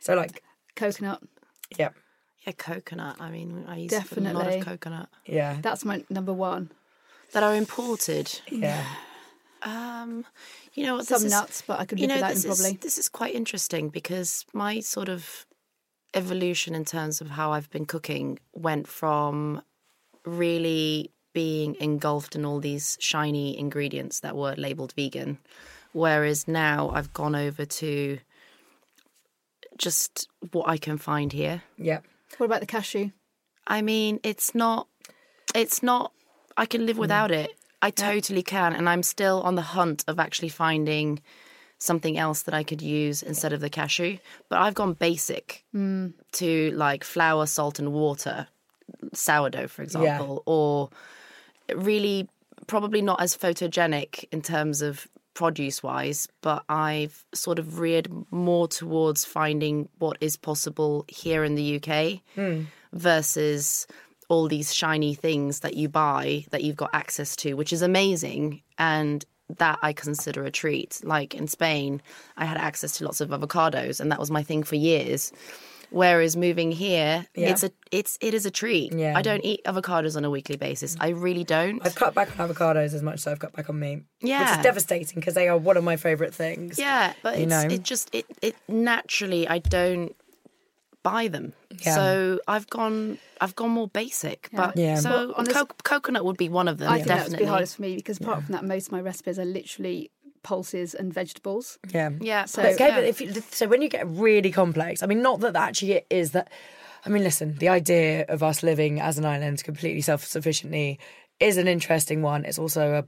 So 0.00 0.14
like, 0.14 0.42
coconut. 0.74 1.20
yeah, 1.76 1.90
Yeah, 2.46 2.52
coconut. 2.52 3.16
I 3.20 3.30
mean, 3.30 3.64
I 3.68 3.76
use 3.76 3.92
a 3.92 3.96
lot 3.96 4.02
Definitely. 4.04 4.58
of 4.60 4.64
coconut 4.64 5.08
yeah, 5.26 5.58
That's 5.60 5.84
my 5.84 6.04
number 6.08 6.32
one. 6.32 6.70
that 7.32 7.42
are 7.42 7.54
imported. 7.54 8.40
yeah. 8.50 8.84
Um, 9.62 10.24
you 10.74 10.84
know? 10.84 11.00
Some 11.02 11.24
is, 11.24 11.30
nuts, 11.30 11.62
but 11.66 11.80
I 11.80 11.84
could 11.84 11.98
live 11.98 12.08
know, 12.08 12.14
without 12.16 12.34
this 12.34 12.42
them 12.42 12.52
is 12.52 12.60
probably. 12.60 12.78
this 12.78 12.98
is 12.98 13.08
quite 13.08 13.34
interesting 13.34 13.88
because 13.88 14.44
my 14.52 14.80
sort 14.80 15.08
of 15.08 15.46
evolution 16.14 16.74
in 16.74 16.84
terms 16.84 17.20
of 17.20 17.30
how 17.30 17.52
I've 17.52 17.70
been 17.70 17.86
cooking 17.86 18.38
went 18.54 18.88
from 18.88 19.62
really 20.24 21.10
being 21.32 21.76
engulfed 21.80 22.34
in 22.34 22.44
all 22.44 22.60
these 22.60 22.96
shiny 23.00 23.58
ingredients 23.58 24.20
that 24.20 24.36
were 24.36 24.54
labeled 24.56 24.92
vegan, 24.96 25.38
whereas 25.92 26.48
now 26.48 26.90
I've 26.90 27.12
gone 27.12 27.34
over 27.34 27.64
to 27.64 28.18
just 29.76 30.28
what 30.52 30.68
I 30.68 30.76
can 30.76 30.98
find 30.98 31.32
here. 31.32 31.62
yeah. 31.76 32.00
What 32.36 32.46
about 32.46 32.60
the 32.60 32.66
cashew? 32.66 33.10
I 33.66 33.80
mean, 33.80 34.20
it's 34.22 34.54
not, 34.54 34.86
it's 35.54 35.82
not, 35.82 36.12
I 36.56 36.66
can 36.66 36.84
live 36.84 36.98
without 36.98 37.30
it. 37.30 37.50
I 37.80 37.90
totally 37.90 38.42
can. 38.42 38.74
And 38.74 38.88
I'm 38.88 39.02
still 39.02 39.42
on 39.42 39.54
the 39.54 39.62
hunt 39.62 40.04
of 40.08 40.18
actually 40.18 40.48
finding 40.48 41.20
something 41.78 42.18
else 42.18 42.42
that 42.42 42.54
I 42.54 42.64
could 42.64 42.82
use 42.82 43.22
instead 43.22 43.52
of 43.52 43.60
the 43.60 43.70
cashew. 43.70 44.18
But 44.48 44.60
I've 44.60 44.74
gone 44.74 44.94
basic 44.94 45.64
mm. 45.74 46.12
to 46.32 46.70
like 46.72 47.04
flour, 47.04 47.46
salt, 47.46 47.78
and 47.78 47.92
water, 47.92 48.48
sourdough, 49.12 49.68
for 49.68 49.82
example, 49.82 50.42
or 50.46 50.90
really 51.74 52.28
probably 52.66 53.00
not 53.00 53.20
as 53.20 53.36
photogenic 53.36 54.24
in 54.32 54.42
terms 54.42 54.82
of 54.82 55.06
produce 55.34 55.84
wise, 55.84 56.26
but 56.40 56.64
I've 56.68 57.24
sort 57.32 57.60
of 57.60 57.78
reared 57.78 58.08
more 58.32 58.66
towards 58.66 59.24
finding 59.24 59.88
what 59.98 60.16
is 60.20 60.36
possible 60.36 61.04
here 61.06 61.44
in 61.44 61.54
the 61.54 61.76
UK 61.76 62.20
hmm. 62.34 62.62
versus 62.92 63.86
all 64.28 64.48
these 64.48 64.74
shiny 64.74 65.14
things 65.14 65.60
that 65.60 65.74
you 65.74 65.88
buy 65.88 66.44
that 66.50 66.62
you've 66.62 66.76
got 66.76 66.90
access 66.92 67.34
to, 67.36 67.54
which 67.54 67.72
is 67.72 67.82
amazing. 67.82 68.62
And 68.78 69.24
that 69.56 69.78
I 69.80 69.94
consider 69.94 70.44
a 70.44 70.50
treat. 70.50 71.00
Like 71.02 71.34
in 71.34 71.46
Spain, 71.48 72.02
I 72.36 72.44
had 72.44 72.58
access 72.58 72.98
to 72.98 73.04
lots 73.04 73.22
of 73.22 73.30
avocados, 73.30 73.98
and 73.98 74.12
that 74.12 74.18
was 74.20 74.30
my 74.30 74.42
thing 74.42 74.62
for 74.62 74.76
years. 74.76 75.32
Whereas 75.90 76.36
moving 76.36 76.70
here, 76.70 77.24
Yeah. 77.34 77.48
it's 77.48 77.62
a 77.62 77.70
it's 77.90 78.18
it 78.20 78.34
is 78.34 78.44
a 78.44 78.50
treat. 78.50 78.92
Yeah. 78.92 79.14
I 79.16 79.22
don't 79.22 79.42
eat 79.42 79.62
avocados 79.64 80.18
on 80.18 80.24
a 80.26 80.28
weekly 80.28 80.56
basis. 80.58 80.98
I 81.00 81.08
really 81.08 81.44
don't. 81.44 81.80
I've 81.82 81.94
cut 81.94 82.12
back 82.12 82.38
on 82.38 82.46
avocados 82.46 82.92
as 82.92 83.02
much 83.02 83.14
as 83.14 83.26
I've 83.26 83.38
cut 83.38 83.54
back 83.54 83.70
on 83.70 83.80
meat. 83.80 84.02
Yeah, 84.20 84.42
which 84.50 84.58
is 84.58 84.62
devastating 84.64 85.14
because 85.14 85.32
they 85.32 85.48
are 85.48 85.56
one 85.56 85.78
of 85.78 85.84
my 85.84 85.96
favourite 85.96 86.34
things. 86.34 86.78
Yeah, 86.78 87.14
but 87.22 87.38
You 87.38 87.44
it's, 87.44 87.50
know? 87.50 87.62
it 87.62 87.82
just 87.84 88.14
it 88.14 88.26
it 88.42 88.54
naturally 88.68 89.48
I 89.48 89.60
don't 89.60 90.14
buy 91.02 91.28
them. 91.28 91.52
Yeah. 91.84 91.94
So 91.94 92.40
I've 92.48 92.68
gone 92.68 93.18
I've 93.40 93.54
gone 93.54 93.70
more 93.70 93.88
basic. 93.88 94.48
But 94.52 94.76
Yeah. 94.76 94.96
so 94.96 95.10
Well, 95.10 95.34
honest- 95.36 95.56
co- 95.56 95.66
coconut 95.84 96.24
would 96.24 96.36
be 96.36 96.48
one 96.48 96.68
of 96.68 96.78
them. 96.78 96.90
I 96.90 96.96
think 96.96 97.08
that's 97.08 97.20
definitely. 97.24 97.44
the 97.46 97.50
hardest 97.50 97.76
for 97.76 97.82
me 97.82 97.96
because 97.96 98.18
apart 98.20 98.44
from 98.44 98.52
that, 98.54 98.64
most 98.64 98.86
of 98.86 98.92
my 98.92 99.00
recipes 99.00 99.38
are 99.38 99.44
literally 99.44 100.10
pulses 100.42 100.94
and 100.94 101.12
vegetables. 101.12 101.78
Yeah, 101.92 102.10
Yeah. 102.20 102.44
So- 102.46 102.62
but- 102.62 102.74
Okay, 102.74 102.88
yeah. 102.88 102.94
but 102.96 103.04
if 103.04 103.20
you, 103.20 103.32
so 103.50 103.66
when 103.66 103.82
you 103.82 103.88
get 103.88 104.06
really 104.08 104.50
complex, 104.50 105.02
I 105.02 105.06
mean, 105.06 105.22
not 105.22 105.40
that 105.40 105.52
that 105.54 105.68
actually 105.68 106.02
is 106.10 106.32
that. 106.32 106.48
I 107.06 107.10
mean, 107.10 107.22
listen, 107.22 107.56
the 107.58 107.68
idea 107.68 108.24
of 108.28 108.42
us 108.42 108.62
living 108.62 109.00
as 109.00 109.18
an 109.18 109.24
island 109.24 109.62
completely 109.62 110.00
self 110.00 110.24
sufficiently 110.24 110.98
is 111.38 111.56
an 111.56 111.68
interesting 111.68 112.22
one. 112.22 112.44
It's 112.44 112.58
also 112.58 113.04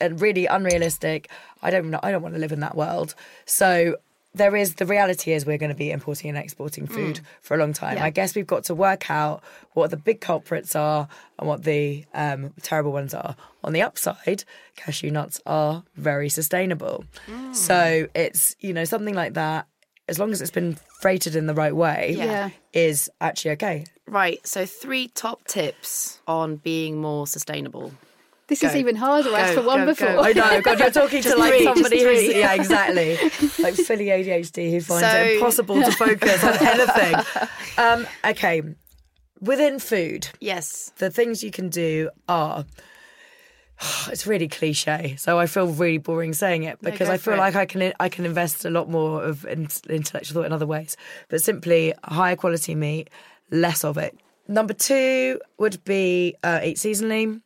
a, 0.00 0.04
a 0.06 0.14
really 0.14 0.46
unrealistic. 0.46 1.28
I 1.62 1.70
don't 1.70 1.90
know. 1.90 2.00
I 2.02 2.10
don't 2.10 2.22
want 2.22 2.34
to 2.34 2.40
live 2.40 2.52
in 2.52 2.60
that 2.60 2.74
world. 2.74 3.14
So 3.44 3.96
there 4.38 4.56
is 4.56 4.76
the 4.76 4.86
reality 4.86 5.32
is 5.32 5.44
we're 5.44 5.58
going 5.58 5.70
to 5.70 5.76
be 5.76 5.90
importing 5.90 6.30
and 6.30 6.38
exporting 6.38 6.86
food 6.86 7.20
for 7.42 7.54
a 7.54 7.58
long 7.58 7.72
time. 7.72 7.96
Yeah. 7.96 8.04
I 8.04 8.10
guess 8.10 8.34
we've 8.34 8.46
got 8.46 8.64
to 8.64 8.74
work 8.74 9.10
out 9.10 9.42
what 9.74 9.90
the 9.90 9.96
big 9.96 10.20
culprits 10.20 10.74
are 10.74 11.08
and 11.38 11.48
what 11.48 11.64
the 11.64 12.04
um, 12.14 12.54
terrible 12.62 12.92
ones 12.92 13.12
are. 13.14 13.36
On 13.64 13.72
the 13.72 13.82
upside, 13.82 14.44
cashew 14.76 15.10
nuts 15.10 15.40
are 15.44 15.82
very 15.96 16.28
sustainable. 16.28 17.04
So 17.52 18.08
it's 18.14 18.56
you 18.60 18.72
know 18.72 18.84
something 18.84 19.14
like 19.14 19.34
that. 19.34 19.66
As 20.08 20.18
long 20.18 20.32
as 20.32 20.40
it's 20.40 20.50
been 20.50 20.78
freighted 21.00 21.36
in 21.36 21.46
the 21.46 21.54
right 21.54 21.76
way. 21.76 22.14
Yeah. 22.16 22.50
is 22.72 23.10
actually 23.20 23.52
okay. 23.52 23.84
Right. 24.06 24.44
So 24.46 24.64
three 24.64 25.08
top 25.08 25.44
tips 25.44 26.20
on 26.26 26.56
being 26.56 27.00
more 27.00 27.26
sustainable. 27.26 27.92
This 28.48 28.62
Go. 28.62 28.68
is 28.68 28.76
even 28.76 28.96
harder. 28.96 29.28
I 29.34 29.40
asked 29.40 29.54
Go, 29.54 29.60
for 29.60 29.66
one 29.66 29.80
go, 29.80 29.86
before. 29.86 30.08
go. 30.08 30.22
I 30.22 30.32
know, 30.32 30.60
God, 30.62 30.78
you're 30.78 30.90
talking 30.90 31.22
to 31.22 31.36
like 31.36 31.62
somebody 31.62 32.00
just 32.00 32.24
who's 32.24 32.34
yeah, 32.34 32.54
exactly, 32.54 33.14
like 33.62 33.74
fully 33.74 34.06
ADHD 34.06 34.70
who 34.70 34.80
finds 34.80 35.06
So- 35.06 35.22
it 35.22 35.34
impossible 35.34 35.82
to 35.82 35.92
focus 35.92 36.42
on 36.44 36.54
anything. 36.66 37.14
Um, 37.78 38.06
okay, 38.24 38.62
within 39.40 39.78
food, 39.78 40.28
Yes. 40.40 40.90
the 40.98 41.10
things 41.10 41.44
you 41.44 41.50
can 41.52 41.68
do 41.68 42.10
are. 42.28 42.64
It's 44.10 44.26
really 44.26 44.48
cliche, 44.48 45.14
so 45.18 45.38
I 45.38 45.46
feel 45.46 45.68
really 45.68 45.98
boring 45.98 46.32
saying 46.32 46.64
it 46.64 46.80
because 46.82 47.06
go 47.08 47.14
I 47.14 47.16
feel 47.18 47.18
for 47.18 47.32
it. 47.34 47.38
like 47.38 47.54
I 47.54 47.64
can 47.66 47.92
I 48.00 48.08
can 48.08 48.24
invest 48.26 48.64
a 48.64 48.70
lot 48.70 48.88
more 48.90 49.22
of 49.22 49.44
intellectual 49.44 50.34
thought 50.40 50.46
in 50.46 50.52
other 50.52 50.66
ways. 50.66 50.96
But 51.28 51.42
simply 51.42 51.94
higher 52.02 52.34
quality 52.34 52.74
meat, 52.74 53.10
less 53.52 53.84
of 53.84 53.96
it. 53.98 54.18
Number 54.48 54.74
two 54.74 55.38
would 55.58 55.84
be 55.84 56.34
uh, 56.42 56.60
eat 56.64 56.78
seasonally. 56.78 57.40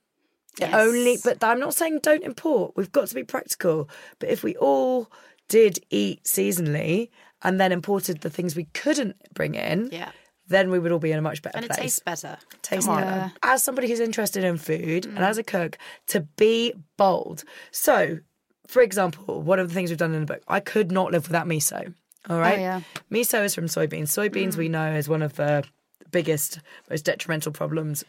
Yes. 0.59 0.75
Only, 0.75 1.19
but 1.25 1.43
I'm 1.43 1.59
not 1.59 1.75
saying 1.75 2.01
don't 2.03 2.23
import. 2.23 2.73
We've 2.77 2.93
got 2.93 3.09
to 3.09 3.15
be 3.15 3.25
practical. 3.25 3.88
But 4.19 4.29
if 4.29 4.43
we 4.43 4.55
all 4.57 5.11
did 5.49 5.79
eat 5.91 6.25
seasonally 6.25 7.11
and 7.43 7.61
then 7.61 7.73
imported 7.73 8.21
the 8.21 8.31
things 8.31 8.55
we 8.55 8.65
couldn't 8.75 9.17
bring 9.35 9.55
in, 9.55 9.88
Yeah. 9.91 10.11
then 10.47 10.71
we 10.71 10.79
would 10.79 10.93
all 10.93 10.99
be 10.99 11.11
in 11.11 11.19
a 11.19 11.23
much 11.23 11.43
better 11.43 11.57
And 11.57 11.65
it 11.65 11.71
place. 11.71 11.81
tastes 11.81 11.99
better. 12.01 12.38
Tastes 12.61 12.87
Come 12.87 13.01
better. 13.01 13.33
As 13.43 13.62
somebody 13.62 13.88
who's 13.88 14.01
interested 14.01 14.45
in 14.45 14.59
food 14.59 15.07
and 15.07 15.19
as 15.19 15.37
mm. 15.37 15.41
a 15.41 15.43
cook, 15.43 15.79
to 16.09 16.21
be 16.21 16.75
bold. 16.97 17.45
So, 17.71 18.19
for 18.67 18.83
example, 18.83 19.41
one 19.43 19.59
of 19.59 19.69
the 19.69 19.75
things 19.75 19.91
we've 19.91 19.99
done 19.99 20.15
in 20.15 20.21
the 20.21 20.35
book, 20.35 20.43
I 20.49 20.61
could 20.61 20.93
not 20.93 21.12
live 21.12 21.29
without 21.29 21.47
miso. 21.47 21.95
All 22.29 22.37
oh, 22.37 22.41
right. 22.41 22.61
yeah. 22.61 22.83
Miso 23.11 23.43
is 23.45 23.55
from 23.55 23.67
soybeans. 23.67 24.09
Soybeans 24.09 24.53
mm. 24.53 24.59
we 24.59 24.69
know 24.69 24.93
is 24.93 25.09
one 25.09 25.23
of 25.23 25.35
the 25.35 25.65
biggest, 26.11 26.61
most 26.88 27.05
detrimental 27.05 27.53
problems 27.53 28.05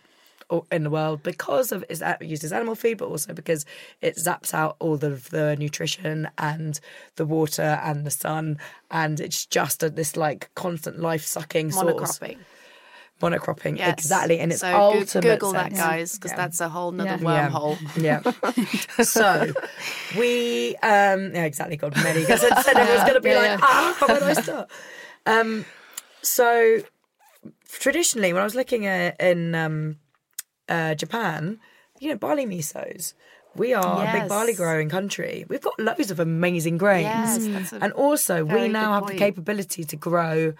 in 0.72 0.84
the 0.84 0.90
world 0.90 1.24
because 1.24 1.72
of 1.72 1.84
it's 1.90 2.02
used 2.22 2.44
as 2.44 2.54
animal 2.54 2.76
feed, 2.76 2.98
but 2.98 3.08
also 3.08 3.34
because 3.34 3.66
it 4.02 4.16
zaps 4.16 4.54
out 4.54 4.76
all 4.80 5.04
of 5.04 5.30
the 5.30 5.56
nutrition 5.58 6.30
and 6.38 6.80
the 7.16 7.26
water 7.26 7.80
and 7.84 8.06
the 8.06 8.12
sun, 8.12 8.58
and 8.92 9.20
it's 9.20 9.46
just 9.46 9.84
a, 9.84 9.90
this 9.90 10.16
like 10.16 10.50
constant 10.56 11.00
life 11.00 11.24
sucking 11.26 11.72
source. 11.72 12.20
Monocropping. 12.20 12.38
Monocropping, 13.22 13.78
Yes. 13.78 14.00
exactly, 14.00 14.40
and 14.40 14.52
it's 14.52 14.62
so 14.62 14.74
ultimate. 14.76 15.40
Google 15.40 15.54
that, 15.54 15.74
guys, 15.74 16.14
because 16.16 16.32
Yeah. 16.32 16.38
that's 16.38 16.60
a 16.62 16.70
whole 16.70 16.92
nother 16.92 17.18
Yeah. 17.24 17.50
wormhole. 17.50 17.78
Yeah. 17.96 18.22
so 19.04 19.54
we 20.18 20.76
um 20.78 21.34
yeah, 21.34 21.46
exactly 21.46 21.78
God 21.78 21.96
many 22.04 22.20
because 22.22 22.44
I 22.44 22.62
said 22.62 22.78
was 22.78 23.04
gonna 23.04 23.22
be 23.22 23.30
Yeah, 23.30 23.56
like, 23.56 23.60
ah, 23.64 23.96
where 24.08 24.20
do 24.20 24.26
I 24.26 24.34
start? 24.34 24.70
Um 25.26 25.66
so 26.22 26.80
traditionally, 27.70 28.34
when 28.34 28.42
I 28.42 28.46
was 28.46 28.56
looking 28.56 28.86
at 28.86 29.20
in 29.20 29.56
um, 29.56 29.98
uh, 30.70 30.96
Japan, 30.96 31.60
you 32.00 32.10
know, 32.10 32.18
barley 32.18 32.46
misos. 32.46 33.14
We 33.56 33.74
are 33.76 34.08
a 34.08 34.12
big 34.12 34.30
barley 34.30 34.54
growing 34.54 34.90
country. 34.90 35.46
We've 35.48 35.62
got 35.62 35.80
loads 35.80 36.10
of 36.10 36.20
amazing 36.20 36.78
grains. 36.80 37.48
Yes, 37.48 37.72
and 37.74 37.94
also, 37.94 38.44
we 38.44 38.68
now 38.68 38.94
have 38.94 39.08
the 39.08 39.14
capability 39.20 39.84
to 39.84 39.96
grow 39.96 40.54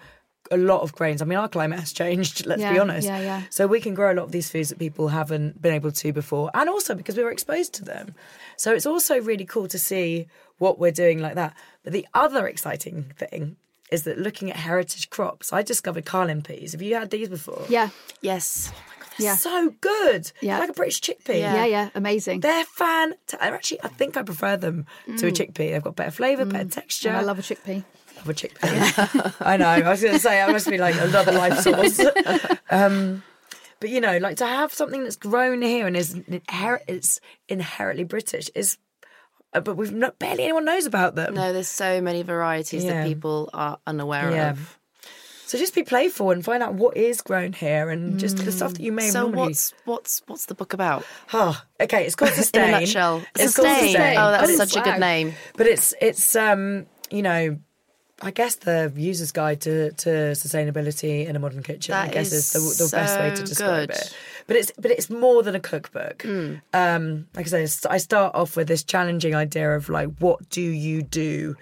a 0.50 0.56
lot 0.56 0.82
of 0.82 0.92
grains. 0.94 1.20
I 1.20 1.24
mean, 1.24 1.38
our 1.38 1.48
climate 1.48 1.80
has 1.80 1.92
changed, 1.92 2.46
let's 2.50 2.60
be 2.62 2.78
honest. 2.78 3.08
yeah, 3.08 3.18
yeah. 3.18 3.42
So 3.50 3.66
we 3.66 3.80
can 3.80 3.94
grow 3.94 4.12
a 4.12 4.14
lot 4.14 4.24
of 4.24 4.32
these 4.32 4.48
foods 4.50 4.68
that 4.68 4.78
people 4.78 5.08
haven't 5.08 5.60
been 5.60 5.74
able 5.74 5.90
to 5.90 6.12
before. 6.12 6.50
And 6.54 6.68
also 6.68 6.94
because 6.94 7.16
we 7.16 7.24
were 7.24 7.32
exposed 7.32 7.72
to 7.74 7.84
them. 7.84 8.14
So 8.56 8.72
it's 8.74 8.86
also 8.86 9.20
really 9.20 9.46
cool 9.46 9.66
to 9.68 9.78
see 9.78 10.28
what 10.58 10.78
we're 10.78 10.92
doing 10.92 11.18
like 11.18 11.34
that. 11.34 11.56
But 11.82 11.94
the 11.94 12.06
other 12.14 12.46
exciting 12.46 13.12
thing 13.16 13.56
is 13.90 14.04
that 14.04 14.18
looking 14.18 14.50
at 14.50 14.56
heritage 14.56 15.08
crops, 15.10 15.52
I 15.52 15.62
discovered 15.62 16.04
Carlin 16.04 16.42
peas. 16.42 16.72
Have 16.72 16.82
you 16.82 16.94
had 16.94 17.10
these 17.10 17.28
before? 17.28 17.64
Yeah, 17.68 17.88
Yes. 18.20 18.70
Yeah, 19.18 19.36
So 19.36 19.74
good. 19.80 20.30
Yeah. 20.40 20.58
Like 20.58 20.70
a 20.70 20.72
British 20.72 21.00
chickpea. 21.00 21.38
Yeah. 21.40 21.54
yeah, 21.54 21.64
yeah. 21.64 21.88
Amazing. 21.94 22.40
They're 22.40 22.64
fantastic. 22.64 23.40
Actually, 23.40 23.82
I 23.84 23.88
think 23.88 24.16
I 24.16 24.22
prefer 24.22 24.56
them 24.56 24.86
to 25.18 25.26
a 25.28 25.30
chickpea. 25.30 25.72
They've 25.72 25.82
got 25.82 25.96
better 25.96 26.10
flavour, 26.10 26.44
better 26.44 26.68
texture. 26.68 27.10
Mm. 27.10 27.14
I 27.16 27.20
love 27.22 27.38
a 27.38 27.42
chickpea. 27.42 27.84
Love 28.16 28.28
a 28.28 28.34
chickpea. 28.34 29.34
I 29.40 29.56
know. 29.56 29.66
I 29.66 29.88
was 29.90 30.00
going 30.00 30.14
to 30.14 30.20
say 30.20 30.40
I 30.40 30.50
must 30.52 30.68
be 30.68 30.78
like 30.78 30.94
another 30.96 31.32
life 31.32 31.58
source. 31.60 32.00
um, 32.70 33.22
but 33.80 33.90
you 33.90 34.00
know, 34.00 34.18
like 34.18 34.36
to 34.38 34.46
have 34.46 34.72
something 34.72 35.02
that's 35.02 35.16
grown 35.16 35.60
here 35.62 35.86
and 35.86 35.96
is 35.96 36.14
inher- 36.14 36.80
it's 36.88 37.20
inherently 37.48 38.04
British 38.04 38.48
is, 38.54 38.78
uh, 39.52 39.60
but 39.60 39.76
we've 39.76 39.92
not 39.92 40.18
barely 40.18 40.44
anyone 40.44 40.64
knows 40.64 40.86
about 40.86 41.14
them. 41.16 41.34
No, 41.34 41.52
there's 41.52 41.68
so 41.68 42.00
many 42.00 42.22
varieties 42.22 42.84
Yeah. 42.84 43.02
that 43.02 43.06
people 43.06 43.50
are 43.52 43.78
unaware 43.86 44.30
Yeah. 44.30 44.50
of. 44.52 44.78
So 45.54 45.58
just 45.60 45.72
be 45.76 45.84
playful 45.84 46.32
and 46.32 46.44
find 46.44 46.64
out 46.64 46.74
what 46.74 46.96
is 46.96 47.22
grown 47.22 47.52
here 47.52 47.88
and 47.88 48.18
just 48.18 48.38
the 48.38 48.50
stuff 48.50 48.72
that 48.72 48.80
you 48.82 48.90
may 48.90 49.08
So 49.08 49.20
normally. 49.20 49.38
what's 49.50 49.72
what's 49.84 50.22
what's 50.26 50.46
the 50.46 50.54
book 50.56 50.72
about? 50.72 51.04
Oh, 51.32 51.62
okay, 51.80 52.04
it's 52.04 52.16
called 52.16 52.32
Sustain. 52.34 52.70
In 52.70 52.74
a 52.74 52.80
nutshell, 52.80 53.22
It's 53.38 53.54
called 53.54 53.68
Sustain. 53.68 53.92
Sustain. 53.92 54.18
Oh, 54.18 54.32
that's 54.32 54.56
such 54.56 54.74
a 54.76 54.80
good 54.80 54.98
name. 54.98 55.32
But 55.56 55.68
it's 55.68 55.94
it's 56.00 56.34
um 56.34 56.86
you 57.08 57.22
know, 57.22 57.56
I 58.20 58.32
guess 58.32 58.56
the 58.56 58.92
user's 58.96 59.30
guide 59.30 59.60
to, 59.60 59.92
to 59.92 60.08
sustainability 60.32 61.24
in 61.24 61.36
a 61.36 61.38
modern 61.38 61.62
kitchen. 61.62 61.94
I 61.94 62.08
guess 62.08 62.32
is, 62.32 62.52
is 62.52 62.78
the, 62.78 62.84
the 62.86 62.90
best 62.90 63.20
way 63.20 63.32
to 63.36 63.42
describe 63.44 63.90
good. 63.90 63.96
it. 63.96 64.16
But 64.48 64.56
it's 64.56 64.72
but 64.76 64.90
it's 64.90 65.08
more 65.08 65.44
than 65.44 65.54
a 65.54 65.60
cookbook. 65.60 66.22
Hmm. 66.22 66.54
Um, 66.72 67.28
like 67.36 67.46
I 67.52 67.64
say, 67.64 67.88
I 67.88 67.98
start 67.98 68.34
off 68.34 68.56
with 68.56 68.66
this 68.66 68.82
challenging 68.82 69.36
idea 69.36 69.70
of 69.76 69.88
like, 69.88 70.08
what 70.18 70.48
do 70.50 70.62
you 70.62 71.02
do? 71.02 71.54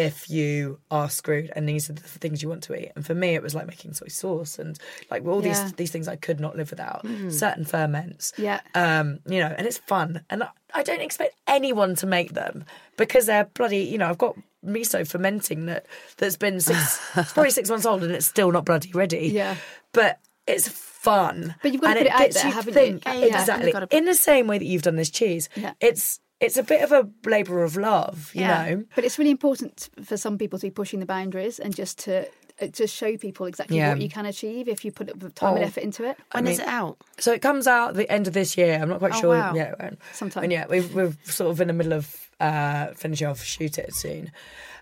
If 0.00 0.30
you 0.30 0.78
are 0.90 1.08
screwed, 1.10 1.52
and 1.54 1.68
these 1.68 1.88
are 1.90 1.92
the 1.94 2.00
things 2.02 2.42
you 2.42 2.48
want 2.48 2.62
to 2.64 2.74
eat, 2.74 2.92
and 2.96 3.04
for 3.06 3.14
me, 3.14 3.34
it 3.34 3.42
was 3.42 3.54
like 3.54 3.66
making 3.66 3.92
soy 3.94 4.08
sauce 4.08 4.58
and 4.58 4.78
like 5.10 5.26
all 5.26 5.44
Yeah. 5.44 5.62
these 5.64 5.72
these 5.74 5.90
things 5.90 6.08
I 6.08 6.16
could 6.16 6.40
not 6.40 6.56
live 6.56 6.70
without. 6.70 7.06
Hmm. 7.06 7.30
Certain 7.30 7.64
ferments, 7.64 8.32
Yeah. 8.38 8.60
um, 8.74 9.20
you 9.26 9.38
know, 9.40 9.54
and 9.56 9.66
it's 9.66 9.78
fun. 9.78 10.24
And 10.30 10.42
I- 10.74 10.82
don't 10.82 11.00
expect 11.00 11.34
anyone 11.46 11.94
to 11.96 12.06
make 12.06 12.32
them 12.34 12.64
because 12.96 13.26
they're 13.26 13.44
bloody, 13.44 13.78
you 13.84 13.98
know, 13.98 14.08
I've 14.08 14.18
got 14.18 14.36
miso 14.64 15.06
fermenting 15.08 15.66
that 15.66 15.86
that's 16.18 16.36
been 16.36 16.60
six, 16.60 17.00
probably 17.32 17.50
six 17.50 17.68
months 17.70 17.86
old 17.86 18.02
and 18.04 18.12
it's 18.12 18.26
still 18.26 18.52
not 18.52 18.64
bloody 18.64 18.92
ready. 18.92 19.28
Yeah. 19.28 19.56
but 19.92 20.18
it's 20.46 20.68
fun. 20.68 21.54
But 21.62 21.72
you've 21.72 21.80
got 21.82 21.94
to 21.94 22.00
put 22.00 22.06
it 22.06 22.12
out 22.12 22.30
there, 22.30 22.46
you 22.46 22.52
haven't 22.52 22.74
think. 22.74 23.06
you? 23.06 23.12
Yeah. 23.12 23.40
Exactly. 23.40 23.66
You've 23.66 23.72
got 23.74 23.90
to- 23.90 23.96
In 23.96 24.04
the 24.04 24.14
same 24.14 24.46
way 24.46 24.58
that 24.58 24.64
you've 24.64 24.82
done 24.82 24.96
this 24.96 25.10
cheese, 25.10 25.48
it's 25.80 26.20
it's 26.40 26.56
a 26.56 26.62
bit 26.62 26.82
of 26.82 26.90
a 26.92 27.08
labour 27.28 27.62
of 27.62 27.76
love, 27.76 28.30
you 28.34 28.40
Yeah. 28.42 28.64
know. 28.74 28.84
But 28.94 29.04
it's 29.04 29.18
really 29.18 29.30
important 29.30 29.90
for 30.04 30.16
some 30.16 30.38
people 30.38 30.58
to 30.58 30.66
be 30.66 30.70
pushing 30.70 31.00
the 31.00 31.06
boundaries 31.06 31.58
and 31.58 31.74
just 31.74 31.98
to 32.00 32.26
uh, 32.62 32.66
just 32.66 32.94
show 32.94 33.16
people 33.16 33.46
exactly 33.46 33.78
Yeah. 33.78 33.90
what 33.90 34.02
you 34.02 34.08
can 34.10 34.26
achieve 34.26 34.68
if 34.68 34.84
you 34.84 34.92
put 34.92 35.06
the 35.18 35.30
time 35.30 35.54
and 35.54 35.64
Oh. 35.64 35.66
effort 35.66 35.82
into 35.82 36.04
it. 36.04 36.18
When 36.32 36.46
is 36.46 36.58
mean- 36.58 36.66
it 36.68 36.70
out? 36.70 36.98
So 37.18 37.32
it 37.32 37.40
comes 37.40 37.66
out 37.66 37.94
the 37.94 38.10
end 38.10 38.26
of 38.26 38.34
this 38.34 38.56
year. 38.58 38.78
I'm 38.80 38.88
not 38.90 38.98
quite 38.98 39.14
Oh, 39.14 39.20
sure. 39.20 39.36
wow. 39.38 39.54
Yeah, 39.54 39.74
when. 39.78 39.96
Sometime. 40.12 40.44
And 40.44 40.52
yeah, 40.52 40.66
we've, 40.68 40.94
we're 40.94 41.14
sort 41.24 41.50
of 41.52 41.60
in 41.62 41.68
the 41.68 41.72
middle 41.74 41.94
of 41.94 42.28
uh, 42.38 42.88
finishing 42.94 43.28
off 43.28 43.42
shoot 43.42 43.78
it 43.78 43.94
soon. 43.94 44.30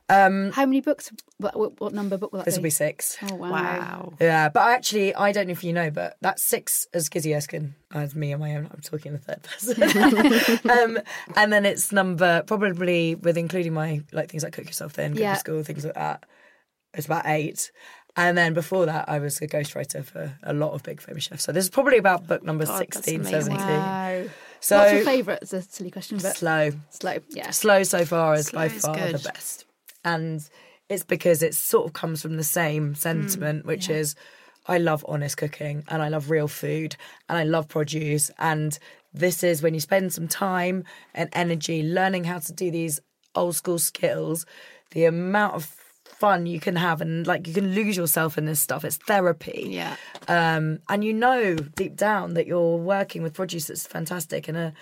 How 0.08 0.64
many 0.66 0.80
books? 0.80 1.12
What, 1.38 1.58
what, 1.58 1.80
what 1.80 1.92
number 1.92 2.16
book 2.16 2.32
will 2.32 2.38
that 2.38 2.44
be? 2.46 2.50
This 2.50 2.56
will 2.58 2.62
be? 2.62 2.66
be 2.68 2.70
six. 2.70 3.16
Oh 3.22 3.34
wow! 3.34 3.50
Wow. 3.50 4.12
Yeah, 4.20 4.48
but 4.48 4.68
actually, 4.68 5.14
I 5.14 5.32
don't 5.32 5.46
know 5.46 5.52
if 5.52 5.62
you 5.64 5.72
know, 5.72 5.90
but 5.90 6.16
that's 6.20 6.42
six 6.42 6.86
as 6.94 7.08
Gizzi 7.08 7.36
Erskine 7.36 7.74
as 7.92 8.14
me 8.14 8.32
on 8.32 8.40
my 8.40 8.56
own. 8.56 8.70
I'm 8.72 8.80
talking 8.80 9.12
in 9.14 9.20
the 9.20 9.34
third 9.34 9.42
person. 9.42 10.70
um, 10.70 10.98
and 11.36 11.52
then 11.52 11.66
it's 11.66 11.92
number 11.92 12.42
probably 12.46 13.14
with 13.16 13.36
including 13.36 13.74
my 13.74 14.02
like 14.12 14.30
things 14.30 14.42
like 14.42 14.52
cook 14.54 14.66
yourself 14.66 14.92
thin, 14.92 15.14
go 15.14 15.20
Yeah. 15.20 15.34
to 15.34 15.40
school, 15.40 15.62
things 15.62 15.84
like 15.84 15.94
that. 15.94 16.24
It's 16.94 17.06
about 17.06 17.26
eight. 17.26 17.70
And 18.16 18.36
then 18.36 18.52
before 18.52 18.86
that, 18.86 19.08
I 19.08 19.20
was 19.20 19.40
a 19.42 19.46
ghostwriter 19.46 20.04
for 20.04 20.36
a 20.42 20.52
lot 20.52 20.72
of 20.72 20.82
big 20.82 21.00
famous 21.00 21.24
chefs. 21.24 21.44
So 21.44 21.52
this 21.52 21.62
is 21.64 21.70
probably 21.70 21.98
about 21.98 22.26
book 22.26 22.42
number 22.42 22.64
God, 22.64 22.78
16, 22.78 23.24
17. 23.24 23.56
Wow. 23.56 24.24
So 24.58 24.78
What's 24.78 24.92
your 24.92 25.04
favourite? 25.04 25.38
It's 25.42 25.52
a 25.52 25.62
silly 25.62 25.92
question, 25.92 26.18
but 26.18 26.36
slow. 26.36 26.72
slow. 26.90 27.18
Yeah. 27.28 27.50
Slow 27.50 27.84
so 27.84 28.04
far 28.04 28.34
is 28.34 28.46
Slow 28.46 28.58
by 28.60 28.66
is 28.74 28.82
far 28.82 28.96
the 28.96 29.18
best. 29.32 29.66
And 30.14 30.48
it's 30.88 31.04
because 31.04 31.42
it 31.42 31.54
sort 31.54 31.86
of 31.86 31.92
comes 31.92 32.22
from 32.22 32.36
the 32.36 32.44
same 32.60 32.94
sentiment, 32.94 33.66
which 33.66 33.88
is 33.90 34.14
I 34.66 34.78
love 34.78 35.04
honest 35.08 35.36
cooking 35.36 35.84
and 35.88 36.02
I 36.02 36.08
love 36.08 36.30
real 36.30 36.48
food 36.48 36.96
and 37.28 37.36
I 37.38 37.44
love 37.44 37.68
produce. 37.68 38.30
And 38.38 38.78
this 39.12 39.42
is 39.42 39.62
when 39.62 39.74
you 39.74 39.80
spend 39.80 40.12
some 40.12 40.28
time 40.28 40.84
and 41.14 41.28
energy 41.32 41.82
learning 41.82 42.24
how 42.24 42.38
to 42.38 42.52
do 42.52 42.70
these 42.70 43.00
old 43.34 43.54
school 43.56 43.78
skills, 43.78 44.46
the 44.92 45.04
amount 45.04 45.54
of 45.54 45.64
fun 46.20 46.46
you 46.46 46.58
can 46.58 46.74
have 46.76 47.00
and 47.00 47.26
like 47.26 47.46
you 47.46 47.54
can 47.54 47.74
lose 47.74 47.96
yourself 47.96 48.36
in 48.38 48.44
this 48.46 48.60
stuff. 48.60 48.84
It's 48.84 48.96
therapy 48.96 49.66
Yeah. 49.70 49.94
um, 50.26 50.80
and 50.88 51.04
you 51.04 51.12
know 51.12 51.54
deep 51.54 51.94
down 51.96 52.34
that 52.34 52.46
you're 52.46 52.76
working 52.76 53.22
with 53.22 53.34
produce 53.34 53.66
that's 53.68 53.86
fantastic 53.86 54.48
and 54.48 54.56
a 54.56 54.72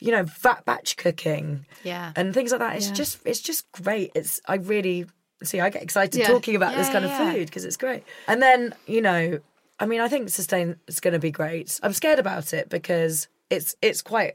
you 0.00 0.10
know 0.12 0.24
fat 0.26 0.64
batch 0.64 0.96
cooking 0.96 1.66
Yeah. 1.82 2.12
and 2.16 2.32
things 2.34 2.50
like 2.52 2.60
that 2.60 2.76
it's 2.76 2.88
Yeah. 2.88 2.94
just 2.94 3.18
it's 3.24 3.40
just 3.40 3.70
great 3.72 4.12
it's 4.14 4.40
i 4.46 4.54
really 4.56 5.06
see 5.42 5.60
i 5.60 5.70
get 5.70 5.82
excited 5.82 6.18
Yeah. 6.20 6.26
talking 6.28 6.56
about 6.56 6.74
this 6.76 6.88
Yeah, 6.88 6.92
kind 6.92 7.04
of 7.04 7.12
food 7.12 7.46
because 7.46 7.64
it's 7.64 7.76
great 7.76 8.04
and 8.26 8.40
then 8.42 8.74
you 8.86 9.00
know 9.02 9.40
i 9.80 9.86
mean 9.86 10.00
i 10.00 10.08
think 10.08 10.28
sustain 10.28 10.76
is 10.86 11.00
going 11.00 11.14
to 11.14 11.18
be 11.20 11.30
great 11.30 11.78
i'm 11.82 11.92
scared 11.92 12.18
about 12.18 12.52
it 12.52 12.68
because 12.68 13.28
it's 13.50 13.76
it's 13.82 14.02
quite 14.02 14.34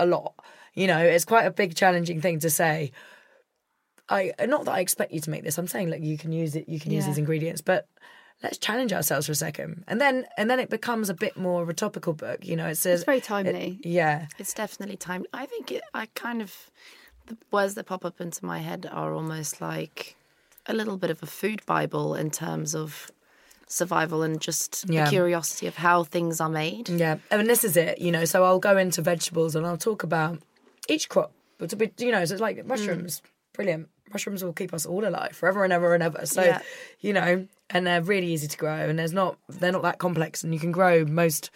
a 0.00 0.06
lot 0.06 0.34
you 0.74 0.86
know 0.86 0.98
it's 0.98 1.24
quite 1.24 1.44
a 1.46 1.50
big 1.50 1.74
challenging 1.74 2.20
thing 2.20 2.38
to 2.40 2.50
say 2.50 2.92
I 4.08 4.32
not 4.46 4.64
that 4.64 4.72
I 4.72 4.80
expect 4.80 5.12
you 5.12 5.20
to 5.20 5.30
make 5.30 5.44
this. 5.44 5.58
I'm 5.58 5.66
saying 5.68 5.90
like 5.90 6.02
you 6.02 6.16
can 6.16 6.32
use 6.32 6.56
it, 6.56 6.66
you 6.66 6.80
can 6.80 6.92
use 6.92 7.04
these 7.04 7.18
ingredients, 7.18 7.60
but 7.60 7.86
let's 8.42 8.58
challenge 8.58 8.92
ourselves 8.92 9.26
for 9.26 9.32
a 9.32 9.34
second, 9.36 9.84
and 9.88 10.00
then 10.00 10.26
and 10.36 10.48
then 10.50 10.60
it 10.60 10.70
becomes 10.70 11.08
a 11.10 11.14
bit 11.14 11.36
more 11.36 11.62
of 11.62 11.68
a 11.68 11.74
topical 11.74 12.12
book. 12.12 12.44
You 12.44 12.56
know, 12.56 12.66
it 12.68 12.76
says 12.76 13.00
It's 13.00 13.06
very 13.06 13.20
timely. 13.20 13.78
yeah, 13.82 14.26
It's 14.38 14.54
definitely 14.54 14.96
time. 14.96 15.24
I 15.32 15.46
think 15.46 15.72
it, 15.72 15.82
I 15.94 16.06
kind 16.14 16.42
of 16.42 16.70
the 17.26 17.36
words 17.50 17.74
that 17.74 17.84
pop 17.86 18.04
up 18.04 18.20
into 18.20 18.44
my 18.44 18.58
head 18.58 18.88
are 18.90 19.12
almost 19.12 19.60
like 19.60 20.16
a 20.66 20.72
little 20.74 20.96
bit 20.96 21.10
of 21.10 21.22
a 21.22 21.26
food 21.26 21.64
bible 21.66 22.14
in 22.14 22.30
terms 22.30 22.74
of 22.74 23.10
survival 23.66 24.22
and 24.22 24.40
just 24.40 24.86
Yeah. 24.88 25.04
the 25.04 25.10
curiosity 25.10 25.66
of 25.66 25.76
how 25.76 26.04
things 26.04 26.40
are 26.40 26.48
made. 26.48 26.88
yeah. 26.88 27.18
I 27.30 27.36
mean, 27.36 27.46
this 27.46 27.64
is 27.64 27.76
it. 27.76 27.98
You 27.98 28.12
know, 28.12 28.24
so 28.24 28.44
I'll 28.44 28.58
go 28.58 28.76
into 28.78 29.02
vegetables 29.02 29.54
and 29.54 29.66
I'll 29.66 29.76
talk 29.76 30.02
about 30.02 30.38
each 30.88 31.08
crop. 31.08 31.32
But 31.58 31.70
to 31.70 31.76
be, 31.76 31.92
you 31.98 32.12
know, 32.12 32.24
so 32.24 32.34
it's 32.34 32.40
like 32.40 32.64
mushrooms, 32.64 33.20
mm. 33.20 33.54
brilliant. 33.54 33.88
Mushrooms 34.12 34.42
will 34.44 34.52
keep 34.52 34.72
us 34.74 34.86
all 34.86 35.06
alive 35.06 35.32
forever 35.36 35.64
and 35.64 35.72
ever 35.72 35.94
and 35.94 36.02
ever. 36.02 36.26
So, 36.26 36.42
Yeah. 36.42 36.60
you 37.00 37.12
know, 37.12 37.46
and 37.70 37.86
they're 37.86 38.02
really 38.02 38.28
easy 38.32 38.48
to 38.48 38.56
grow, 38.56 38.88
and 38.88 38.98
there's 38.98 39.12
not 39.12 39.36
they're 39.48 39.72
not 39.72 39.82
that 39.82 39.98
complex, 39.98 40.42
and 40.44 40.52
you 40.54 40.60
can 40.60 40.72
grow 40.72 41.04
most 41.04 41.50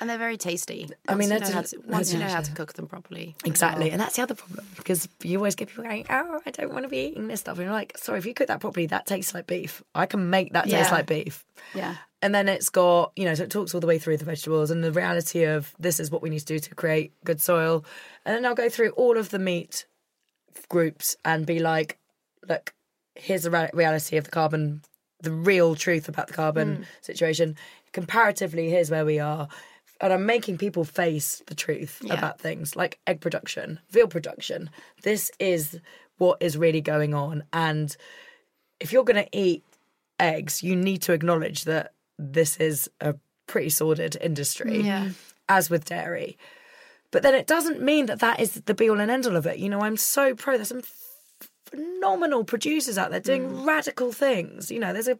And 0.00 0.10
they're 0.10 0.18
very 0.18 0.36
tasty. 0.36 0.90
I 1.06 1.14
mean, 1.14 1.30
once 1.30 1.48
you 1.48 1.54
know 1.54 1.60
a- 1.60 1.62
to, 1.62 1.80
once 1.86 2.12
you 2.12 2.18
know 2.18 2.26
how 2.26 2.40
to 2.40 2.50
cook 2.52 2.72
them 2.72 2.88
properly. 2.88 3.36
Exactly, 3.44 3.84
well. 3.84 3.92
and 3.92 4.00
that's 4.00 4.16
the 4.16 4.22
other 4.22 4.34
problem 4.34 4.66
because 4.76 5.08
you 5.22 5.36
always 5.38 5.54
get 5.54 5.68
people 5.68 5.84
going, 5.84 6.06
"Oh, 6.10 6.40
I 6.44 6.50
don't 6.50 6.72
want 6.72 6.82
to 6.84 6.88
be 6.88 6.98
eating 7.06 7.28
this 7.28 7.38
stuff," 7.40 7.56
and 7.58 7.66
you're 7.66 7.72
like, 7.72 7.96
"Sorry, 7.98 8.18
if 8.18 8.26
you 8.26 8.34
cook 8.34 8.48
that 8.48 8.58
properly, 8.60 8.86
that 8.86 9.06
tastes 9.06 9.32
like 9.32 9.46
beef. 9.46 9.80
I 9.94 10.06
can 10.06 10.28
make 10.28 10.54
that 10.54 10.68
taste 10.68 10.90
like 10.90 11.06
beef." 11.06 11.44
Yeah. 11.72 11.94
And 12.20 12.32
then 12.34 12.48
it's 12.48 12.68
got, 12.68 13.12
you 13.16 13.24
know, 13.24 13.34
so 13.34 13.42
it 13.44 13.50
talks 13.50 13.74
all 13.74 13.80
the 13.80 13.86
way 13.86 13.98
through 13.98 14.16
the 14.16 14.24
vegetables 14.24 14.70
and 14.70 14.82
the 14.84 14.92
reality 14.92 15.42
of 15.44 15.72
this 15.80 15.98
is 16.00 16.08
what 16.10 16.22
we 16.22 16.30
need 16.30 16.38
to 16.40 16.46
do 16.46 16.58
to 16.60 16.74
create 16.74 17.12
good 17.24 17.40
soil, 17.40 17.84
and 18.24 18.34
then 18.34 18.44
I'll 18.44 18.54
go 18.56 18.68
through 18.68 18.90
all 18.90 19.16
of 19.16 19.30
the 19.30 19.38
meat 19.38 19.86
groups 20.68 21.16
and 21.24 21.46
be 21.46 21.58
like, 21.58 21.98
"Look, 22.48 22.74
here's 23.14 23.42
the 23.44 23.50
ra- 23.50 23.68
reality 23.72 24.16
of 24.16 24.24
the 24.24 24.30
carbon, 24.30 24.82
the 25.20 25.30
real 25.32 25.74
truth 25.74 26.08
about 26.08 26.26
the 26.28 26.32
carbon 26.34 26.76
Hmm. 26.76 26.82
situation. 27.00 27.56
Comparatively, 27.92 28.70
here's 28.70 28.90
where 28.90 29.04
we 29.04 29.18
are." 29.18 29.48
And 30.00 30.12
I'm 30.12 30.26
making 30.26 30.58
people 30.58 30.84
face 30.84 31.42
the 31.46 31.54
truth 31.54 32.00
Yeah. 32.02 32.14
about 32.14 32.40
things 32.40 32.74
like 32.74 32.98
egg 33.06 33.20
production, 33.20 33.78
veal 33.90 34.08
production. 34.08 34.68
This 35.02 35.30
is 35.38 35.78
what 36.18 36.42
is 36.42 36.56
really 36.56 36.80
going 36.80 37.14
on. 37.14 37.44
And 37.52 37.96
if 38.80 38.92
you're 38.92 39.04
going 39.04 39.24
to 39.24 39.28
eat 39.36 39.62
eggs, 40.18 40.62
you 40.62 40.74
need 40.74 41.02
to 41.02 41.12
acknowledge 41.12 41.64
that 41.64 41.92
this 42.18 42.56
is 42.56 42.90
a 43.00 43.14
pretty 43.46 43.70
sordid 43.70 44.16
industry, 44.20 44.80
Yeah. 44.80 45.10
as 45.48 45.70
with 45.70 45.84
dairy. 45.84 46.36
But 47.12 47.22
then 47.22 47.34
it 47.34 47.46
doesn't 47.46 47.80
mean 47.80 48.06
that 48.06 48.18
that 48.20 48.40
is 48.40 48.54
the 48.54 48.74
be 48.74 48.90
all 48.90 48.98
and 48.98 49.10
end 49.10 49.26
all 49.26 49.36
of 49.36 49.46
it. 49.46 49.58
You 49.58 49.68
know, 49.68 49.80
I'm 49.82 49.96
so 49.96 50.34
pro. 50.34 50.56
There's 50.56 50.68
some 50.68 50.82
phenomenal 51.66 52.44
producers 52.44 52.98
out 52.98 53.10
there 53.10 53.20
doing 53.20 53.64
radical 53.64 54.12
things. 54.12 54.70
You 54.70 54.80
know, 54.80 54.92
there's 54.92 55.08
a 55.08 55.18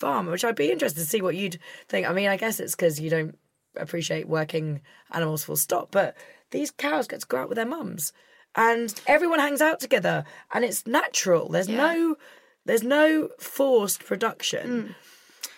farm, 0.00 0.26
which 0.26 0.44
I'd 0.44 0.56
be 0.56 0.70
interested 0.70 1.00
to 1.00 1.06
see 1.06 1.20
what 1.22 1.36
you'd 1.36 1.58
think. 1.88 2.08
I 2.08 2.12
mean, 2.12 2.28
I 2.28 2.36
guess 2.36 2.60
it's 2.60 2.74
because 2.74 3.00
you 3.00 3.10
don't 3.10 3.38
appreciate 3.76 4.28
working 4.28 4.80
animals 5.12 5.44
full 5.44 5.56
stop, 5.56 5.90
but 5.90 6.16
these 6.50 6.70
cows 6.70 7.06
get 7.06 7.20
to 7.20 7.26
go 7.26 7.38
out 7.38 7.48
with 7.48 7.56
their 7.56 7.66
mums, 7.66 8.12
and 8.54 8.94
everyone 9.06 9.38
hangs 9.38 9.60
out 9.60 9.80
together, 9.80 10.24
and 10.52 10.64
it's 10.64 10.86
natural. 10.86 11.48
There's 11.48 11.68
no, 11.68 12.16
there's 12.64 12.82
no 12.82 13.28
forced 13.38 14.04
production. 14.04 14.94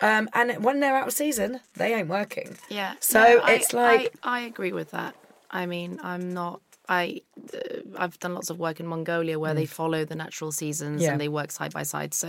Um, 0.03 0.29
and 0.33 0.65
when 0.65 0.81
they're 0.81 0.97
out 0.97 1.09
of 1.09 1.13
season, 1.15 1.61
they 1.75 1.95
ain't 1.95 2.09
working. 2.09 2.57
Yeah. 2.69 2.95
So 3.01 3.21
No, 3.23 3.41
I- 3.45 3.53
it's 3.53 3.73
like 3.73 4.15
I, 4.23 4.39
I 4.39 4.41
agree 4.41 4.73
with 4.73 4.91
that. 4.93 5.15
I 5.51 5.67
mean, 5.67 5.99
I'm 6.03 6.33
not. 6.33 6.61
I 6.89 7.23
uh, 7.55 7.59
I've 7.99 8.19
done 8.19 8.35
lots 8.35 8.51
of 8.51 8.59
work 8.59 8.81
in 8.81 8.87
Mongolia 8.87 9.39
where 9.39 9.55
they 9.55 9.67
follow 9.67 10.05
the 10.05 10.17
natural 10.17 10.51
seasons 10.53 11.01
Mm. 11.01 11.05
Yeah. 11.05 11.13
and 11.13 11.21
they 11.21 11.29
work 11.29 11.51
side 11.53 11.73
by 11.73 11.83
side. 11.85 12.15
So 12.15 12.29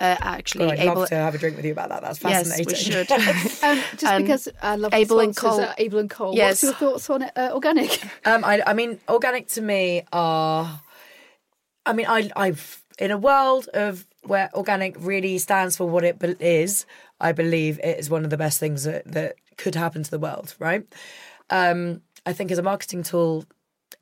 uh, 0.00 0.16
actually, 0.20 0.66
God, 0.66 0.78
I'd 0.78 0.86
able 0.86 0.94
love 1.00 1.08
to 1.10 1.14
have 1.16 1.34
a 1.34 1.38
drink 1.38 1.56
with 1.56 1.64
you 1.64 1.72
about 1.72 1.88
that. 1.90 2.02
That's 2.02 2.18
fascinating. 2.18 2.68
yes, 2.70 2.86
fascinating. 2.86 3.16
we 3.16 3.50
should. 3.50 3.62
Um, 3.70 3.82
just 3.92 4.04
And 4.04 4.24
because 4.24 4.48
I 4.62 4.76
love 4.76 4.94
Abel 4.94 5.20
and 5.20 5.34
sponsors 5.34 5.58
Cole- 5.60 5.70
at 5.70 5.80
Abel 5.80 5.98
and 6.00 6.10
Cole. 6.10 6.34
Yes. 6.34 6.48
What's 6.48 6.62
your 6.62 6.72
thoughts 6.74 7.10
on 7.10 7.22
it, 7.22 7.32
uh, 7.36 7.50
organic? 7.52 8.00
Um, 8.24 8.44
I, 8.44 8.62
I 8.66 8.72
mean, 8.74 8.98
organic 9.08 9.48
to 9.48 9.60
me 9.60 10.02
are. 10.12 10.80
I 11.86 11.92
mean, 11.92 12.06
I, 12.08 12.30
I've 12.36 12.82
in 12.98 13.10
a 13.10 13.18
world 13.18 13.68
of 13.74 14.06
where 14.22 14.50
organic 14.54 14.96
really 14.98 15.38
stands 15.38 15.76
for 15.76 15.88
what 15.88 16.04
it 16.04 16.18
be- 16.18 16.36
is. 16.40 16.84
I 17.20 17.32
believe 17.32 17.78
it 17.82 17.98
is 17.98 18.10
one 18.10 18.24
of 18.24 18.30
the 18.30 18.36
best 18.36 18.58
things 18.60 18.84
that, 18.84 19.04
that 19.12 19.36
could 19.56 19.74
happen 19.74 20.02
to 20.02 20.10
the 20.10 20.18
world. 20.18 20.54
Right. 20.58 20.84
Um, 21.50 22.02
I 22.28 22.34
think 22.34 22.50
as 22.50 22.58
a 22.58 22.62
marketing 22.62 23.02
tool, 23.02 23.46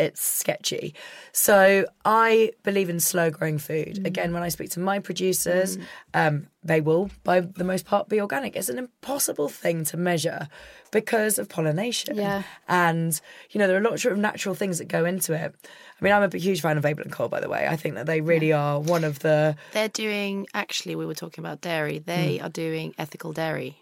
it's 0.00 0.20
sketchy. 0.20 0.94
So 1.30 1.86
I 2.04 2.50
believe 2.64 2.90
in 2.90 2.98
slow 2.98 3.30
growing 3.30 3.58
food. 3.58 4.04
Again, 4.04 4.32
when 4.32 4.42
I 4.42 4.48
speak 4.48 4.70
to 4.70 4.80
my 4.80 4.98
producers, 4.98 5.78
um, 6.12 6.48
they 6.64 6.80
will, 6.80 7.08
by 7.22 7.40
the 7.40 7.62
most 7.62 7.86
part, 7.86 8.08
be 8.08 8.20
organic. 8.20 8.56
It's 8.56 8.68
an 8.68 8.78
impossible 8.78 9.48
thing 9.48 9.84
to 9.84 9.96
measure 9.96 10.48
because 10.90 11.38
of 11.38 11.48
pollination. 11.48 12.16
Yeah. 12.16 12.42
And, 12.68 13.18
you 13.52 13.60
know, 13.60 13.68
there 13.68 13.76
are 13.76 13.80
lots 13.80 14.04
of 14.04 14.18
natural 14.18 14.56
things 14.56 14.78
that 14.78 14.88
go 14.88 15.04
into 15.04 15.32
it. 15.32 15.54
I 15.64 16.04
mean, 16.04 16.12
I'm 16.12 16.24
a 16.24 16.36
huge 16.36 16.60
fan 16.60 16.76
of 16.76 16.84
Abel 16.84 17.04
and 17.04 17.12
Cole, 17.12 17.28
by 17.28 17.38
the 17.38 17.48
way. 17.48 17.68
I 17.68 17.76
think 17.76 17.94
that 17.94 18.06
they 18.06 18.20
really 18.20 18.52
are 18.52 18.80
one 18.80 19.04
of 19.04 19.20
the. 19.20 19.56
They're 19.72 19.88
doing. 19.88 20.48
Actually, 20.52 20.96
we 20.96 21.06
were 21.06 21.14
talking 21.14 21.42
about 21.42 21.60
dairy. 21.60 22.00
Mm. 22.00 22.04
They 22.04 22.40
are 22.40 22.50
doing 22.50 22.92
ethical 22.98 23.32
dairy. 23.32 23.78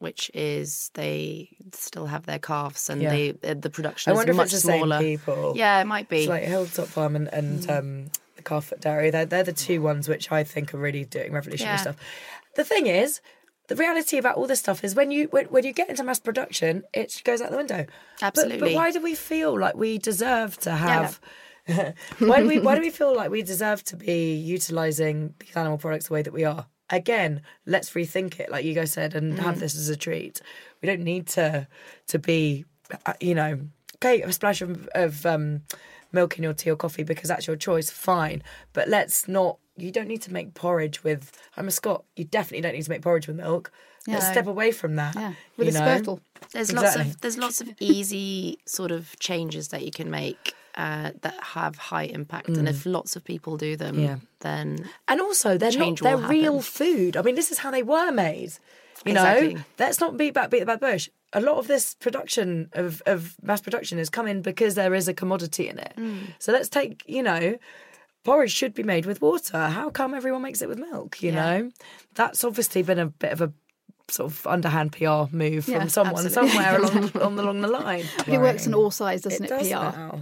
Which 0.00 0.30
is 0.34 0.90
they 0.94 1.50
still 1.72 2.06
have 2.06 2.24
their 2.26 2.38
calves 2.40 2.88
and 2.90 3.00
Yeah. 3.02 3.10
they 3.10 3.30
uh, 3.44 3.54
the 3.54 3.70
production 3.70 4.10
I 4.10 4.12
is 4.14 4.16
wonder 4.16 4.32
if 4.32 4.36
much 4.36 4.52
it's 4.54 4.62
the 4.62 4.72
smaller. 4.76 4.98
same 4.98 5.18
people. 5.18 5.52
Yeah, 5.56 5.80
it 5.80 5.86
might 5.86 6.08
be. 6.08 6.20
It's 6.20 6.28
like 6.28 6.42
Hilltop 6.44 6.88
Farm 6.88 7.14
and, 7.16 7.28
and 7.28 7.70
um, 7.70 8.10
the 8.36 8.42
Carfoot 8.42 8.80
Dairy. 8.80 9.10
They're, 9.10 9.26
they're 9.26 9.44
the 9.44 9.52
two 9.52 9.82
ones 9.82 10.08
which 10.08 10.32
I 10.32 10.42
think 10.42 10.72
are 10.74 10.78
really 10.78 11.04
doing 11.04 11.32
revolutionary 11.32 11.74
Yeah. 11.76 11.80
stuff. 11.82 11.96
The 12.56 12.64
thing 12.64 12.86
is, 12.86 13.20
the 13.68 13.76
reality 13.76 14.16
about 14.16 14.36
all 14.36 14.46
this 14.46 14.58
stuff 14.60 14.82
is 14.82 14.94
when 14.96 15.10
you 15.10 15.28
when, 15.32 15.44
when 15.46 15.64
you 15.64 15.72
get 15.74 15.90
into 15.90 16.02
mass 16.02 16.18
production, 16.18 16.82
it 16.94 17.20
goes 17.24 17.40
out 17.42 17.50
the 17.50 17.58
window. 17.58 17.84
But- 18.20 18.34
But, 18.58 18.72
why 18.72 18.90
do 18.92 19.00
we 19.02 19.14
feel 19.14 19.56
like 19.58 19.76
we 19.76 19.98
deserve 19.98 20.56
to 20.60 20.70
have? 20.72 21.20
why 22.18 22.40
do 22.40 22.48
we 22.48 22.58
why 22.58 22.74
do 22.74 22.80
we 22.80 22.90
feel 22.90 23.14
like 23.14 23.30
we 23.30 23.42
deserve 23.42 23.84
to 23.84 23.96
be 23.96 24.34
utilizing 24.34 25.34
these 25.40 25.54
animal 25.54 25.76
products 25.78 26.08
the 26.08 26.14
way 26.14 26.22
that 26.22 26.32
we 26.32 26.44
are? 26.44 26.66
Again, 26.90 27.42
let's 27.66 27.90
rethink 27.92 28.40
it, 28.40 28.50
like 28.50 28.64
you 28.64 28.74
guys 28.74 28.92
said, 28.92 29.14
and 29.14 29.38
have 29.38 29.60
this 29.60 29.76
as 29.76 29.88
a 29.88 29.96
treat. 29.96 30.40
We 30.82 30.86
don't 30.86 31.02
need 31.02 31.26
to 31.28 31.66
to 32.08 32.18
be, 32.18 32.64
uh, 33.06 33.14
you 33.20 33.34
know, 33.34 33.60
okay, 33.96 34.22
a 34.22 34.32
splash 34.32 34.60
of, 34.60 34.88
of 34.94 35.24
um, 35.24 35.62
milk 36.12 36.36
in 36.36 36.42
your 36.42 36.52
tea 36.52 36.70
or 36.70 36.76
coffee 36.76 37.04
because 37.04 37.28
that's 37.28 37.46
your 37.46 37.56
choice. 37.56 37.90
Fine, 37.90 38.42
but 38.72 38.88
let's 38.88 39.28
not. 39.28 39.58
You 39.76 39.90
don't 39.90 40.08
need 40.08 40.22
to 40.22 40.32
make 40.32 40.54
porridge 40.54 41.04
with. 41.04 41.32
I'm 41.56 41.68
a 41.68 41.70
Scot. 41.70 42.04
You 42.16 42.24
definitely 42.24 42.62
don't 42.62 42.74
need 42.74 42.84
to 42.84 42.90
make 42.90 43.02
porridge 43.02 43.28
with 43.28 43.36
milk. 43.36 43.70
Let's 44.06 44.26
step 44.26 44.46
away 44.46 44.72
from 44.72 44.96
that. 44.96 45.14
Yeah, 45.14 45.34
with 45.56 45.68
a 45.68 45.72
know? 45.72 45.80
spurtle. 45.80 46.20
There's 46.52 46.72
lots 46.72 46.96
of 46.96 47.20
there's 47.20 47.38
lots 47.38 47.60
of 47.60 47.70
easy 47.78 48.58
sort 48.66 48.90
of 48.90 49.18
changes 49.20 49.68
that 49.68 49.84
you 49.84 49.90
can 49.90 50.10
make 50.10 50.54
uh, 50.76 51.10
that 51.22 51.34
have 51.42 51.76
high 51.76 52.04
impact, 52.04 52.48
and 52.48 52.68
if 52.68 52.86
lots 52.86 53.16
of 53.16 53.24
people 53.24 53.56
do 53.56 53.76
them, 53.76 53.96
Mm. 53.96 54.02
Yeah. 54.04 54.16
then 54.40 54.88
And 55.08 55.20
also, 55.20 55.58
they're 55.58 55.72
not. 55.76 55.98
They're 56.00 56.16
real 56.16 56.60
food. 56.62 57.16
I 57.16 57.22
mean, 57.22 57.34
this 57.34 57.50
is 57.50 57.58
how 57.58 57.70
they 57.70 57.82
were 57.82 58.10
made. 58.12 58.52
You 59.04 59.12
Exactly. 59.12 59.54
know, 59.54 59.60
let's 59.78 59.98
not 60.00 60.16
beat 60.16 60.34
back 60.34 60.50
beat 60.50 60.62
about 60.62 60.80
bush. 60.80 61.08
A 61.32 61.40
lot 61.40 61.56
of 61.58 61.66
this 61.66 61.94
production 61.94 62.68
of 62.72 63.02
of 63.06 63.36
mass 63.42 63.60
production 63.60 63.98
is 63.98 64.10
coming 64.10 64.42
because 64.42 64.74
there 64.74 64.94
is 64.94 65.08
a 65.08 65.14
commodity 65.14 65.68
in 65.68 65.78
it. 65.78 65.94
So 66.38 66.52
let's 66.52 66.68
take. 66.68 67.02
You 67.06 67.22
know, 67.22 67.56
porridge 68.24 68.52
should 68.52 68.74
be 68.74 68.82
made 68.82 69.06
with 69.06 69.20
water. 69.22 69.58
How 69.68 69.90
come 69.90 70.14
everyone 70.14 70.42
makes 70.42 70.60
it 70.62 70.68
with 70.68 70.78
milk? 70.78 71.22
You 71.22 71.32
Yeah. 71.32 71.40
know, 71.60 71.70
that's 72.14 72.44
obviously 72.44 72.82
been 72.82 72.98
a 72.98 73.06
bit 73.06 73.32
of 73.32 73.40
a 73.40 73.52
sort 74.08 74.30
of 74.32 74.46
underhand 74.46 74.92
PR 74.92 75.24
move 75.34 75.68
Yeah, 75.68 75.78
from 75.80 75.88
someone 75.88 76.26
absolutely. 76.26 76.50
somewhere 76.50 76.76
along 76.78 77.10
along 77.14 77.38
along 77.38 77.60
the 77.60 77.68
line. 77.68 78.04
It 78.26 78.38
works 78.40 78.66
in 78.66 78.74
all 78.74 78.90
sides, 78.90 79.22
doesn't 79.22 79.44
it? 79.44 79.48
does 79.48 79.68
PR. 79.68 79.74
now. 79.96 80.20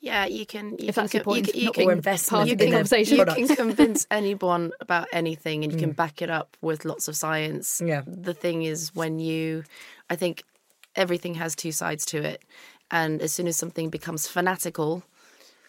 Yeah, 0.00 0.24
you 0.26 0.46
can. 0.46 0.70
You 0.78 0.88
If 0.88 0.94
can 0.94 1.04
that's 1.04 1.14
your 1.14 1.22
co- 1.24 1.34
you 1.34 1.42
point, 1.42 1.52
can- 1.52 1.60
you 1.60 1.64
not 1.66 1.74
can- 1.74 1.80
being 1.86 1.96
investment 1.96 2.38
part 2.38 2.46
you 2.48 2.52
of 2.54 2.58
the 2.58 2.64
in 2.64 2.70
can, 2.70 2.78
conversation. 2.78 3.16
you 3.18 3.24
can 3.46 3.56
convince 3.56 4.06
anyone 4.10 4.72
about 4.80 5.08
anything 5.12 5.62
and 5.64 5.72
you 5.72 5.78
can 5.78 5.92
back 5.92 6.22
it 6.22 6.30
up 6.30 6.56
with 6.60 6.84
lots 6.84 7.08
of 7.08 7.16
science. 7.16 7.80
Mm. 7.80 7.88
Yeah. 7.88 8.02
The 8.06 8.34
thing 8.34 8.62
is, 8.62 8.94
when 8.94 9.18
you, 9.18 9.64
I 10.08 10.16
think 10.16 10.42
everything 10.96 11.34
has 11.34 11.54
two 11.54 11.72
sides 11.72 12.04
to 12.06 12.18
it. 12.22 12.42
And 12.90 13.22
as 13.22 13.32
soon 13.32 13.46
as 13.46 13.56
something 13.56 13.90
becomes 13.90 14.26
fanatical, 14.26 15.04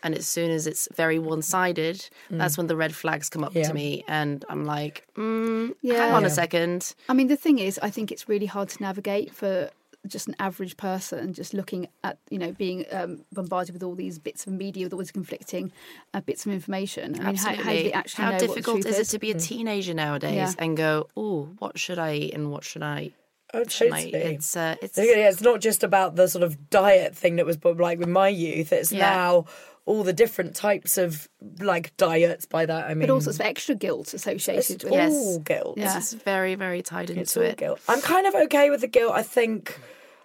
and 0.03 0.15
as 0.15 0.27
soon 0.27 0.49
as 0.49 0.65
it's 0.65 0.87
very 0.95 1.19
one 1.19 1.43
sided, 1.43 2.09
that's 2.31 2.57
when 2.57 2.65
the 2.65 2.75
red 2.75 2.95
flags 2.95 3.29
come 3.29 3.43
up 3.43 3.53
Mm. 3.53 3.55
Yeah. 3.61 3.67
to 3.67 3.73
me. 3.75 4.03
And 4.07 4.43
I'm 4.49 4.65
like, 4.65 5.05
mm, 5.15 5.75
yeah. 5.83 5.97
hang 6.05 6.13
on 6.13 6.21
Yeah. 6.23 6.27
a 6.27 6.31
second. 6.31 6.95
I 7.07 7.13
mean, 7.13 7.27
the 7.27 7.35
thing 7.35 7.59
is, 7.59 7.77
I 7.83 7.91
think 7.91 8.11
it's 8.11 8.27
really 8.27 8.47
hard 8.47 8.69
to 8.69 8.81
navigate 8.81 9.31
for 9.35 9.69
just 10.07 10.27
an 10.27 10.35
average 10.39 10.77
person, 10.77 11.33
just 11.33 11.53
looking 11.53 11.87
at, 12.03 12.17
you 12.29 12.39
know, 12.39 12.51
being 12.51 12.85
um, 12.91 13.23
bombarded 13.31 13.73
with 13.73 13.83
all 13.83 13.95
these 13.95 14.17
bits 14.17 14.47
of 14.47 14.53
media, 14.53 14.85
with 14.85 14.93
all 14.93 14.99
these 14.99 15.11
conflicting 15.11 15.71
uh, 16.13 16.21
bits 16.21 16.45
of 16.45 16.51
information. 16.51 17.15
I 17.19 17.23
mean, 17.25 17.35
how, 17.35 17.53
how 17.55 17.71
do 17.71 17.83
they 17.83 17.93
actually 17.93 18.25
How 18.25 18.31
know 18.31 18.39
difficult 18.39 18.77
what 18.85 18.87
is 18.87 18.99
it 18.99 19.05
to 19.11 19.19
be 19.19 19.31
a 19.31 19.35
teenager 19.35 19.93
nowadays 19.93 20.33
Yeah. 20.35 20.53
and 20.57 20.75
go, 20.75 21.07
oh, 21.15 21.49
what 21.59 21.77
should 21.77 21.99
I 21.99 22.15
eat 22.15 22.33
and 22.33 22.51
what 22.51 22.63
should 22.63 22.83
I? 22.83 23.11
Oh, 23.53 23.65
Shouldn't 23.67 23.95
totally. 23.97 24.13
It's 24.13 24.55
uh, 24.55 24.75
it's 24.81 24.97
Yeah, 24.97 25.29
it's 25.29 25.41
not 25.41 25.59
just 25.59 25.83
about 25.83 26.15
the 26.15 26.27
sort 26.29 26.43
of 26.43 26.69
diet 26.69 27.15
thing 27.15 27.35
that 27.35 27.45
was 27.45 27.57
like 27.63 27.99
with 27.99 28.07
my 28.07 28.29
youth. 28.29 28.71
It's 28.71 28.91
Yeah. 28.93 28.99
now 28.99 29.45
all 29.85 30.03
the 30.03 30.13
different 30.13 30.55
types 30.55 30.97
of 30.97 31.27
like 31.59 31.95
diets. 31.97 32.45
By 32.45 32.65
that 32.65 32.85
I 32.85 32.93
mean, 32.93 33.01
But 33.07 33.09
all 33.13 33.21
sorts 33.21 33.39
of 33.39 33.45
extra 33.45 33.75
guilt 33.75 34.13
associated 34.13 34.75
it's 34.75 34.83
with 34.83 34.93
Yes. 34.93 35.11
it. 35.11 35.15
all 35.15 35.39
guilt. 35.39 35.77
Yeah. 35.77 35.97
it's 35.97 36.13
very 36.13 36.55
very 36.55 36.81
tied 36.81 37.09
into 37.09 37.21
It's 37.21 37.35
all 37.37 37.43
it. 37.43 37.57
guilt. 37.57 37.79
I'm 37.87 38.01
kind 38.01 38.27
of 38.27 38.35
okay 38.35 38.69
with 38.69 38.81
the 38.81 38.87
guilt. 38.87 39.13
I 39.13 39.23
think, 39.23 39.79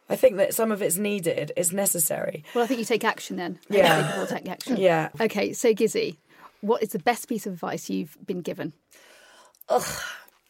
I 0.09 0.17
think 0.17 0.37
that 0.37 0.55
some 0.55 0.71
of 0.73 0.83
it's 0.83 0.97
needed. 0.97 1.53
It's 1.57 1.73
necessary. 1.73 2.45
Well, 2.55 2.65
I 2.65 2.67
think 2.67 2.79
you 2.81 2.85
take 2.87 3.05
action 3.05 3.37
then. 3.37 3.59
Yeah. 3.69 4.03
think 4.03 4.13
people 4.13 4.27
take 4.39 4.49
action. 4.49 4.77
Yeah. 4.77 5.09
Okay, 5.21 5.53
so 5.53 5.73
Gizzi, 5.73 6.17
what 6.61 6.83
is 6.83 6.91
the 6.91 6.99
best 6.99 7.29
piece 7.29 7.47
of 7.47 7.55
advice 7.55 7.89
you've 7.91 8.17
been 8.27 8.41
given? 8.43 8.73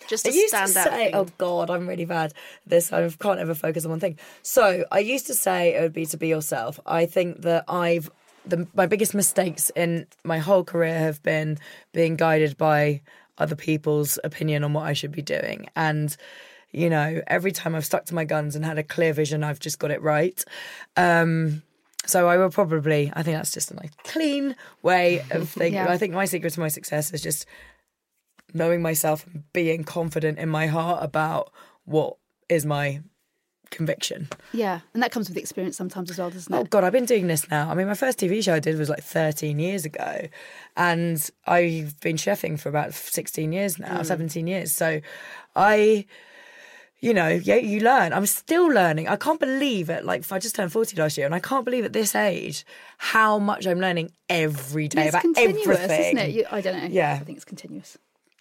Just 0.09 0.27
I 0.27 0.31
to 0.31 0.37
used 0.37 0.55
to 0.55 0.69
stand 0.69 1.14
out. 1.14 1.21
oh 1.21 1.27
God, 1.38 1.71
I'm 1.71 1.88
really 1.88 2.05
bad. 2.05 2.27
at 2.31 2.35
This 2.66 2.92
I 2.92 3.09
can't 3.09 3.40
ever 3.40 3.55
focus 3.55 3.85
on 3.85 3.90
one 3.90 4.01
thing. 4.01 4.19
So 4.42 4.85
I 4.92 4.99
used 5.01 5.27
to 5.29 5.35
say 5.35 5.75
it 5.75 5.81
would 5.81 5.95
be 5.95 6.07
to 6.07 6.16
be 6.16 6.29
yourself. 6.29 6.79
I 6.87 7.07
think 7.07 7.42
that 7.42 7.64
I've 7.66 8.11
the 8.47 8.67
my 8.75 8.87
biggest 8.87 9.15
mistakes 9.15 9.71
in 9.77 10.07
my 10.25 10.39
whole 10.39 10.65
career 10.65 10.99
have 10.99 11.23
been 11.23 11.59
being 11.93 12.17
guided 12.17 12.57
by 12.57 13.03
other 13.39 13.57
people's 13.57 14.19
opinion 14.25 14.65
on 14.65 14.73
what 14.73 14.87
I 14.87 14.93
should 14.93 15.13
be 15.13 15.23
doing, 15.23 15.69
and 15.77 16.17
you 16.73 16.91
know, 16.91 17.23
every 17.27 17.53
time 17.53 17.75
I've 17.75 17.87
stuck 17.87 18.05
to 18.07 18.15
my 18.15 18.25
guns 18.25 18.55
and 18.55 18.65
had 18.65 18.79
a 18.79 18.83
clear 18.83 19.13
vision, 19.13 19.43
I've 19.43 19.61
just 19.61 19.79
got 19.79 19.91
it 19.91 20.03
right. 20.03 20.45
Um, 20.97 21.63
so 22.05 22.29
I 22.29 22.37
will 22.37 22.51
probably, 22.51 23.11
I 23.15 23.23
think 23.23 23.37
that's 23.37 23.53
just 23.53 23.71
a 23.71 23.75
nice 23.75 23.93
clean 24.05 24.55
way 24.83 25.25
of 25.31 25.49
thinking. 25.49 25.75
Yeah. 25.75 25.89
I 25.89 25.99
think 25.99 26.13
my 26.15 26.27
secret 26.27 26.53
to 26.53 26.61
my 26.61 26.69
success 26.69 27.13
is 27.13 27.23
just 27.23 27.47
knowing 28.53 28.83
myself 28.83 29.27
and 29.27 29.45
being 29.53 29.85
confident 29.85 30.39
in 30.39 30.49
my 30.49 30.67
heart 30.67 31.03
about 31.03 31.51
what 31.85 32.17
is 32.49 32.67
my 32.67 33.01
conviction. 33.71 34.29
Yeah, 34.53 34.81
and 34.95 35.03
that 35.03 35.13
comes 35.13 35.29
with 35.29 35.37
experience 35.37 35.77
sometimes 35.77 36.11
as 36.11 36.19
well, 36.19 36.31
doesn't 36.31 36.53
oh, 36.53 36.59
it? 36.59 36.61
Oh 36.61 36.65
God, 36.65 36.85
I've 36.85 36.93
been 36.93 37.05
doing 37.05 37.27
this 37.27 37.49
now. 37.51 37.71
I 37.71 37.75
mean, 37.75 37.87
my 37.87 37.95
first 37.95 38.19
TV 38.19 38.43
show 38.43 38.55
I 38.55 38.61
did 38.61 38.79
was 38.79 38.89
like 38.89 39.03
13 39.03 39.59
years 39.59 39.85
ago, 39.85 40.29
and 40.77 41.31
I've 41.47 41.99
been 42.01 42.17
chefing 42.17 42.59
for 42.59 42.69
about 42.69 42.95
16 42.95 43.53
years 43.53 43.79
now, 43.79 44.01
mm. 44.01 44.07
17 44.07 44.47
years. 44.47 44.73
So, 44.73 45.01
I, 45.55 46.07
you 47.01 47.13
know, 47.13 47.29
yeah, 47.29 47.57
you 47.57 47.81
learn. 47.81 48.13
I'm 48.13 48.27
still 48.27 48.67
learning. 48.67 49.09
I 49.09 49.17
can't 49.17 49.41
believe 49.41 49.91
it. 49.91 50.05
Like, 50.05 50.31
I 50.33 50.39
just 50.39 50.55
turned 50.55 50.73
40 50.73 50.97
last 50.97 51.17
year, 51.17 51.27
and 51.27 51.35
I 51.35 51.41
can't 51.41 51.65
believe 51.65 51.85
at 51.85 51.93
this 51.93 52.15
age 52.15 52.65
how 52.99 53.39
much 53.39 53.67
I'm 53.67 53.81
learning 53.81 54.11
every 54.29 54.89
day 54.89 55.03
it's 55.03 55.11
about 55.11 55.23
continuous, 55.23 55.67
everything. 55.67 56.17
isn't 56.17 56.19
it? 56.19 56.35
You, 56.35 56.47
I 56.51 56.61
don't 56.61 56.77
know. 56.79 56.89
Yeah. 56.89 57.19
I 57.21 57.25
think 57.25 57.37
it's 57.37 57.45
continuous. 57.45 57.99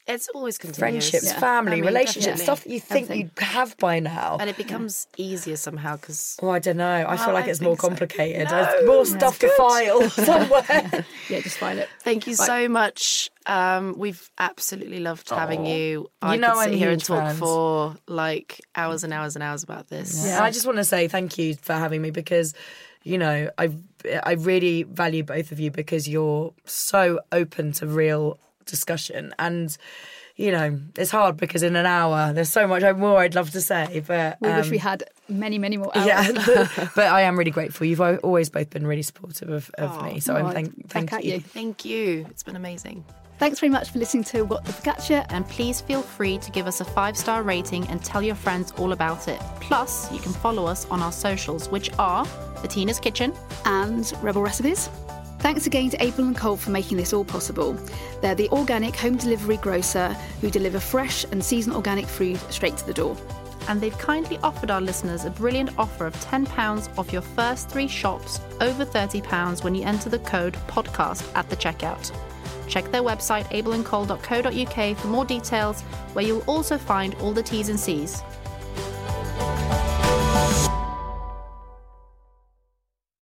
It's 0.08 0.30
always 0.30 0.58
continuous. 0.60 1.10
friendships, 1.10 1.34
Yeah. 1.34 1.40
family, 1.40 1.72
I 1.72 1.76
mean, 1.78 1.86
relationships, 1.86 2.26
definitely. 2.40 2.44
stuff 2.44 2.64
that 2.64 2.70
you 2.72 2.80
think 2.80 3.04
Everything. 3.06 3.32
you'd 3.38 3.44
have 3.48 3.76
by 3.78 4.00
now. 4.00 4.38
and 4.40 4.50
it 4.50 4.56
becomes 4.58 5.08
easier 5.18 5.56
somehow 5.56 5.96
because 5.96 6.38
Oh, 6.44 6.50
I 6.50 6.60
don't 6.60 6.78
know. 6.78 7.06
I 7.08 7.18
feel 7.18 7.34
like 7.34 7.46
I 7.46 7.50
it's 7.50 7.60
more 7.62 7.72
think 7.76 7.82
so. 7.82 7.88
complicated. 7.88 8.44
No, 8.50 8.52
There's 8.52 8.86
more 8.88 9.06
stuff 9.06 9.40
to 9.40 9.50
file 9.58 10.10
somewhere. 10.10 11.06
Yeah, 11.30 11.40
just 11.40 11.58
file 11.58 11.80
it. 11.80 11.90
Thank 12.02 12.28
you 12.28 12.36
so 12.36 12.70
much. 12.70 13.32
Um, 13.48 13.96
we've 13.98 14.30
absolutely 14.38 15.00
loved 15.00 15.30
having 15.30 15.66
you. 15.66 16.08
I 16.22 16.36
know 16.38 16.52
could 16.54 16.60
sit 16.66 16.72
I'm 16.72 16.78
here 16.78 16.92
and 16.92 17.04
talk 17.04 17.24
fans. 17.26 17.40
for 17.40 17.96
like 18.08 18.62
hours 18.76 19.04
and 19.04 19.12
hours 19.12 19.36
and 19.36 19.42
hours 19.42 19.64
about 19.64 19.88
this. 19.88 20.24
And 20.26 20.44
I 20.44 20.52
just 20.52 20.66
want 20.68 20.78
to 20.78 20.84
say 20.84 21.08
thank 21.08 21.38
you 21.40 21.56
for 21.56 21.74
having 21.74 22.02
me 22.04 22.12
because, 22.12 22.54
you 23.04 23.18
know, 23.18 23.50
I 23.58 23.72
I 24.24 24.34
really 24.34 24.84
value 24.84 25.24
both 25.24 25.52
of 25.52 25.60
you 25.60 25.72
because 25.72 26.08
you're 26.08 26.54
so 26.66 27.22
open 27.32 27.72
to 27.74 27.88
real 27.88 28.40
discussion 28.66 29.34
and. 29.40 29.76
You 30.38 30.52
know, 30.52 30.78
it's 30.98 31.12
hard 31.12 31.38
because 31.38 31.64
in 31.64 31.78
an 31.78 31.86
hour 31.86 32.34
there's 32.34 32.50
so 32.50 32.68
much 32.68 32.84
more 32.98 33.20
I'd 33.20 33.36
love 33.36 33.52
to 33.52 33.62
say, 33.62 34.04
but 34.06 34.36
We 34.42 34.50
wish 34.50 34.66
um, 34.66 34.70
we 34.72 34.78
had 34.78 35.06
many, 35.30 35.58
many 35.58 35.78
more 35.78 35.98
hours. 35.98 36.08
yeah. 36.08 36.90
but 36.94 37.06
I 37.08 37.22
am 37.22 37.40
really 37.40 37.52
grateful. 37.52 37.88
You've 37.88 38.02
always 38.02 38.50
both 38.50 38.70
been 38.70 38.86
really 38.86 39.02
supportive 39.02 39.48
of, 39.48 39.70
of 39.78 40.04
me, 40.04 40.20
so 40.20 40.36
I'm 40.36 40.48
Oh, 40.48 40.52
thank 40.52 40.76
back 40.76 40.90
thank 40.92 41.14
at 41.14 41.24
you. 41.24 41.36
you. 41.36 41.40
Thank 41.40 41.86
you. 41.86 42.26
It's 42.30 42.44
been 42.44 42.58
amazing. 42.58 43.06
Thanks 43.40 43.62
very 43.62 43.70
much 43.70 43.92
for 43.92 44.00
listening 44.00 44.26
to 44.26 44.44
What 44.44 44.66
the 44.66 44.74
Focaccia. 44.74 45.26
And 45.30 45.48
please 45.48 45.80
feel 45.80 46.02
free 46.02 46.38
to 46.40 46.52
give 46.52 46.68
us 46.68 46.82
a 46.82 46.86
five 46.86 47.16
star 47.16 47.42
rating 47.42 47.88
and 47.88 48.04
tell 48.04 48.22
your 48.22 48.36
friends 48.36 48.74
all 48.74 48.92
about 48.92 49.30
it. 49.30 49.40
Plus, 49.62 50.12
you 50.12 50.20
can 50.20 50.34
follow 50.34 50.66
us 50.66 50.86
on 50.90 51.02
our 51.02 51.14
socials, 51.14 51.70
which 51.70 51.90
are 51.98 52.26
Bettina's 52.62 53.00
Kitchen. 53.00 53.34
and 53.64 54.12
Rebel 54.22 54.42
Recipes. 54.42 54.90
Thanks 55.46 55.68
again 55.68 55.92
to 55.92 56.04
Abel 56.04 56.26
and 56.26 56.36
Cole 56.36 56.58
for 56.58 56.72
making 56.72 56.98
this 56.98 57.14
all 57.14 57.24
possible. 57.24 57.74
They're 58.20 58.34
the 58.34 58.50
organic 58.50 58.96
home 58.96 59.16
delivery 59.16 59.58
grocer 59.58 60.08
who 60.42 60.50
deliver 60.50 60.80
fresh 60.80 61.24
and 61.26 61.46
seasonal 61.46 61.78
organic 61.78 62.08
food 62.08 62.38
straight 62.50 62.76
to 62.78 62.86
the 62.88 62.96
door. 62.96 63.16
and 63.68 63.80
they've 63.80 63.98
kindly 64.00 64.40
offered 64.42 64.72
our 64.72 64.82
listeners 64.82 65.24
a 65.24 65.30
brilliant 65.30 65.70
offer 65.78 66.08
of 66.08 66.16
£10 66.16 66.98
off 66.98 67.14
your 67.14 67.22
first 67.22 67.70
three 67.70 67.88
shops 67.88 68.40
over 68.60 68.84
£30 68.84 69.64
when 69.64 69.76
you 69.76 69.84
enter 69.84 70.10
the 70.10 70.18
code 70.20 70.56
podcast 70.68 71.24
at 71.36 71.48
the 71.52 71.56
checkout. 71.56 72.12
Check 72.68 72.92
their 72.92 73.04
website 73.04 73.46
abelandcole.co.uk 73.50 74.98
for 74.98 75.08
more 75.08 75.26
details, 75.26 75.82
where 76.14 76.26
you'll 76.26 76.42
also 76.48 76.76
find 76.76 77.14
all 77.16 77.34
the 77.34 77.44
T's 77.44 77.70
and 77.70 77.80
C's. 77.80 78.24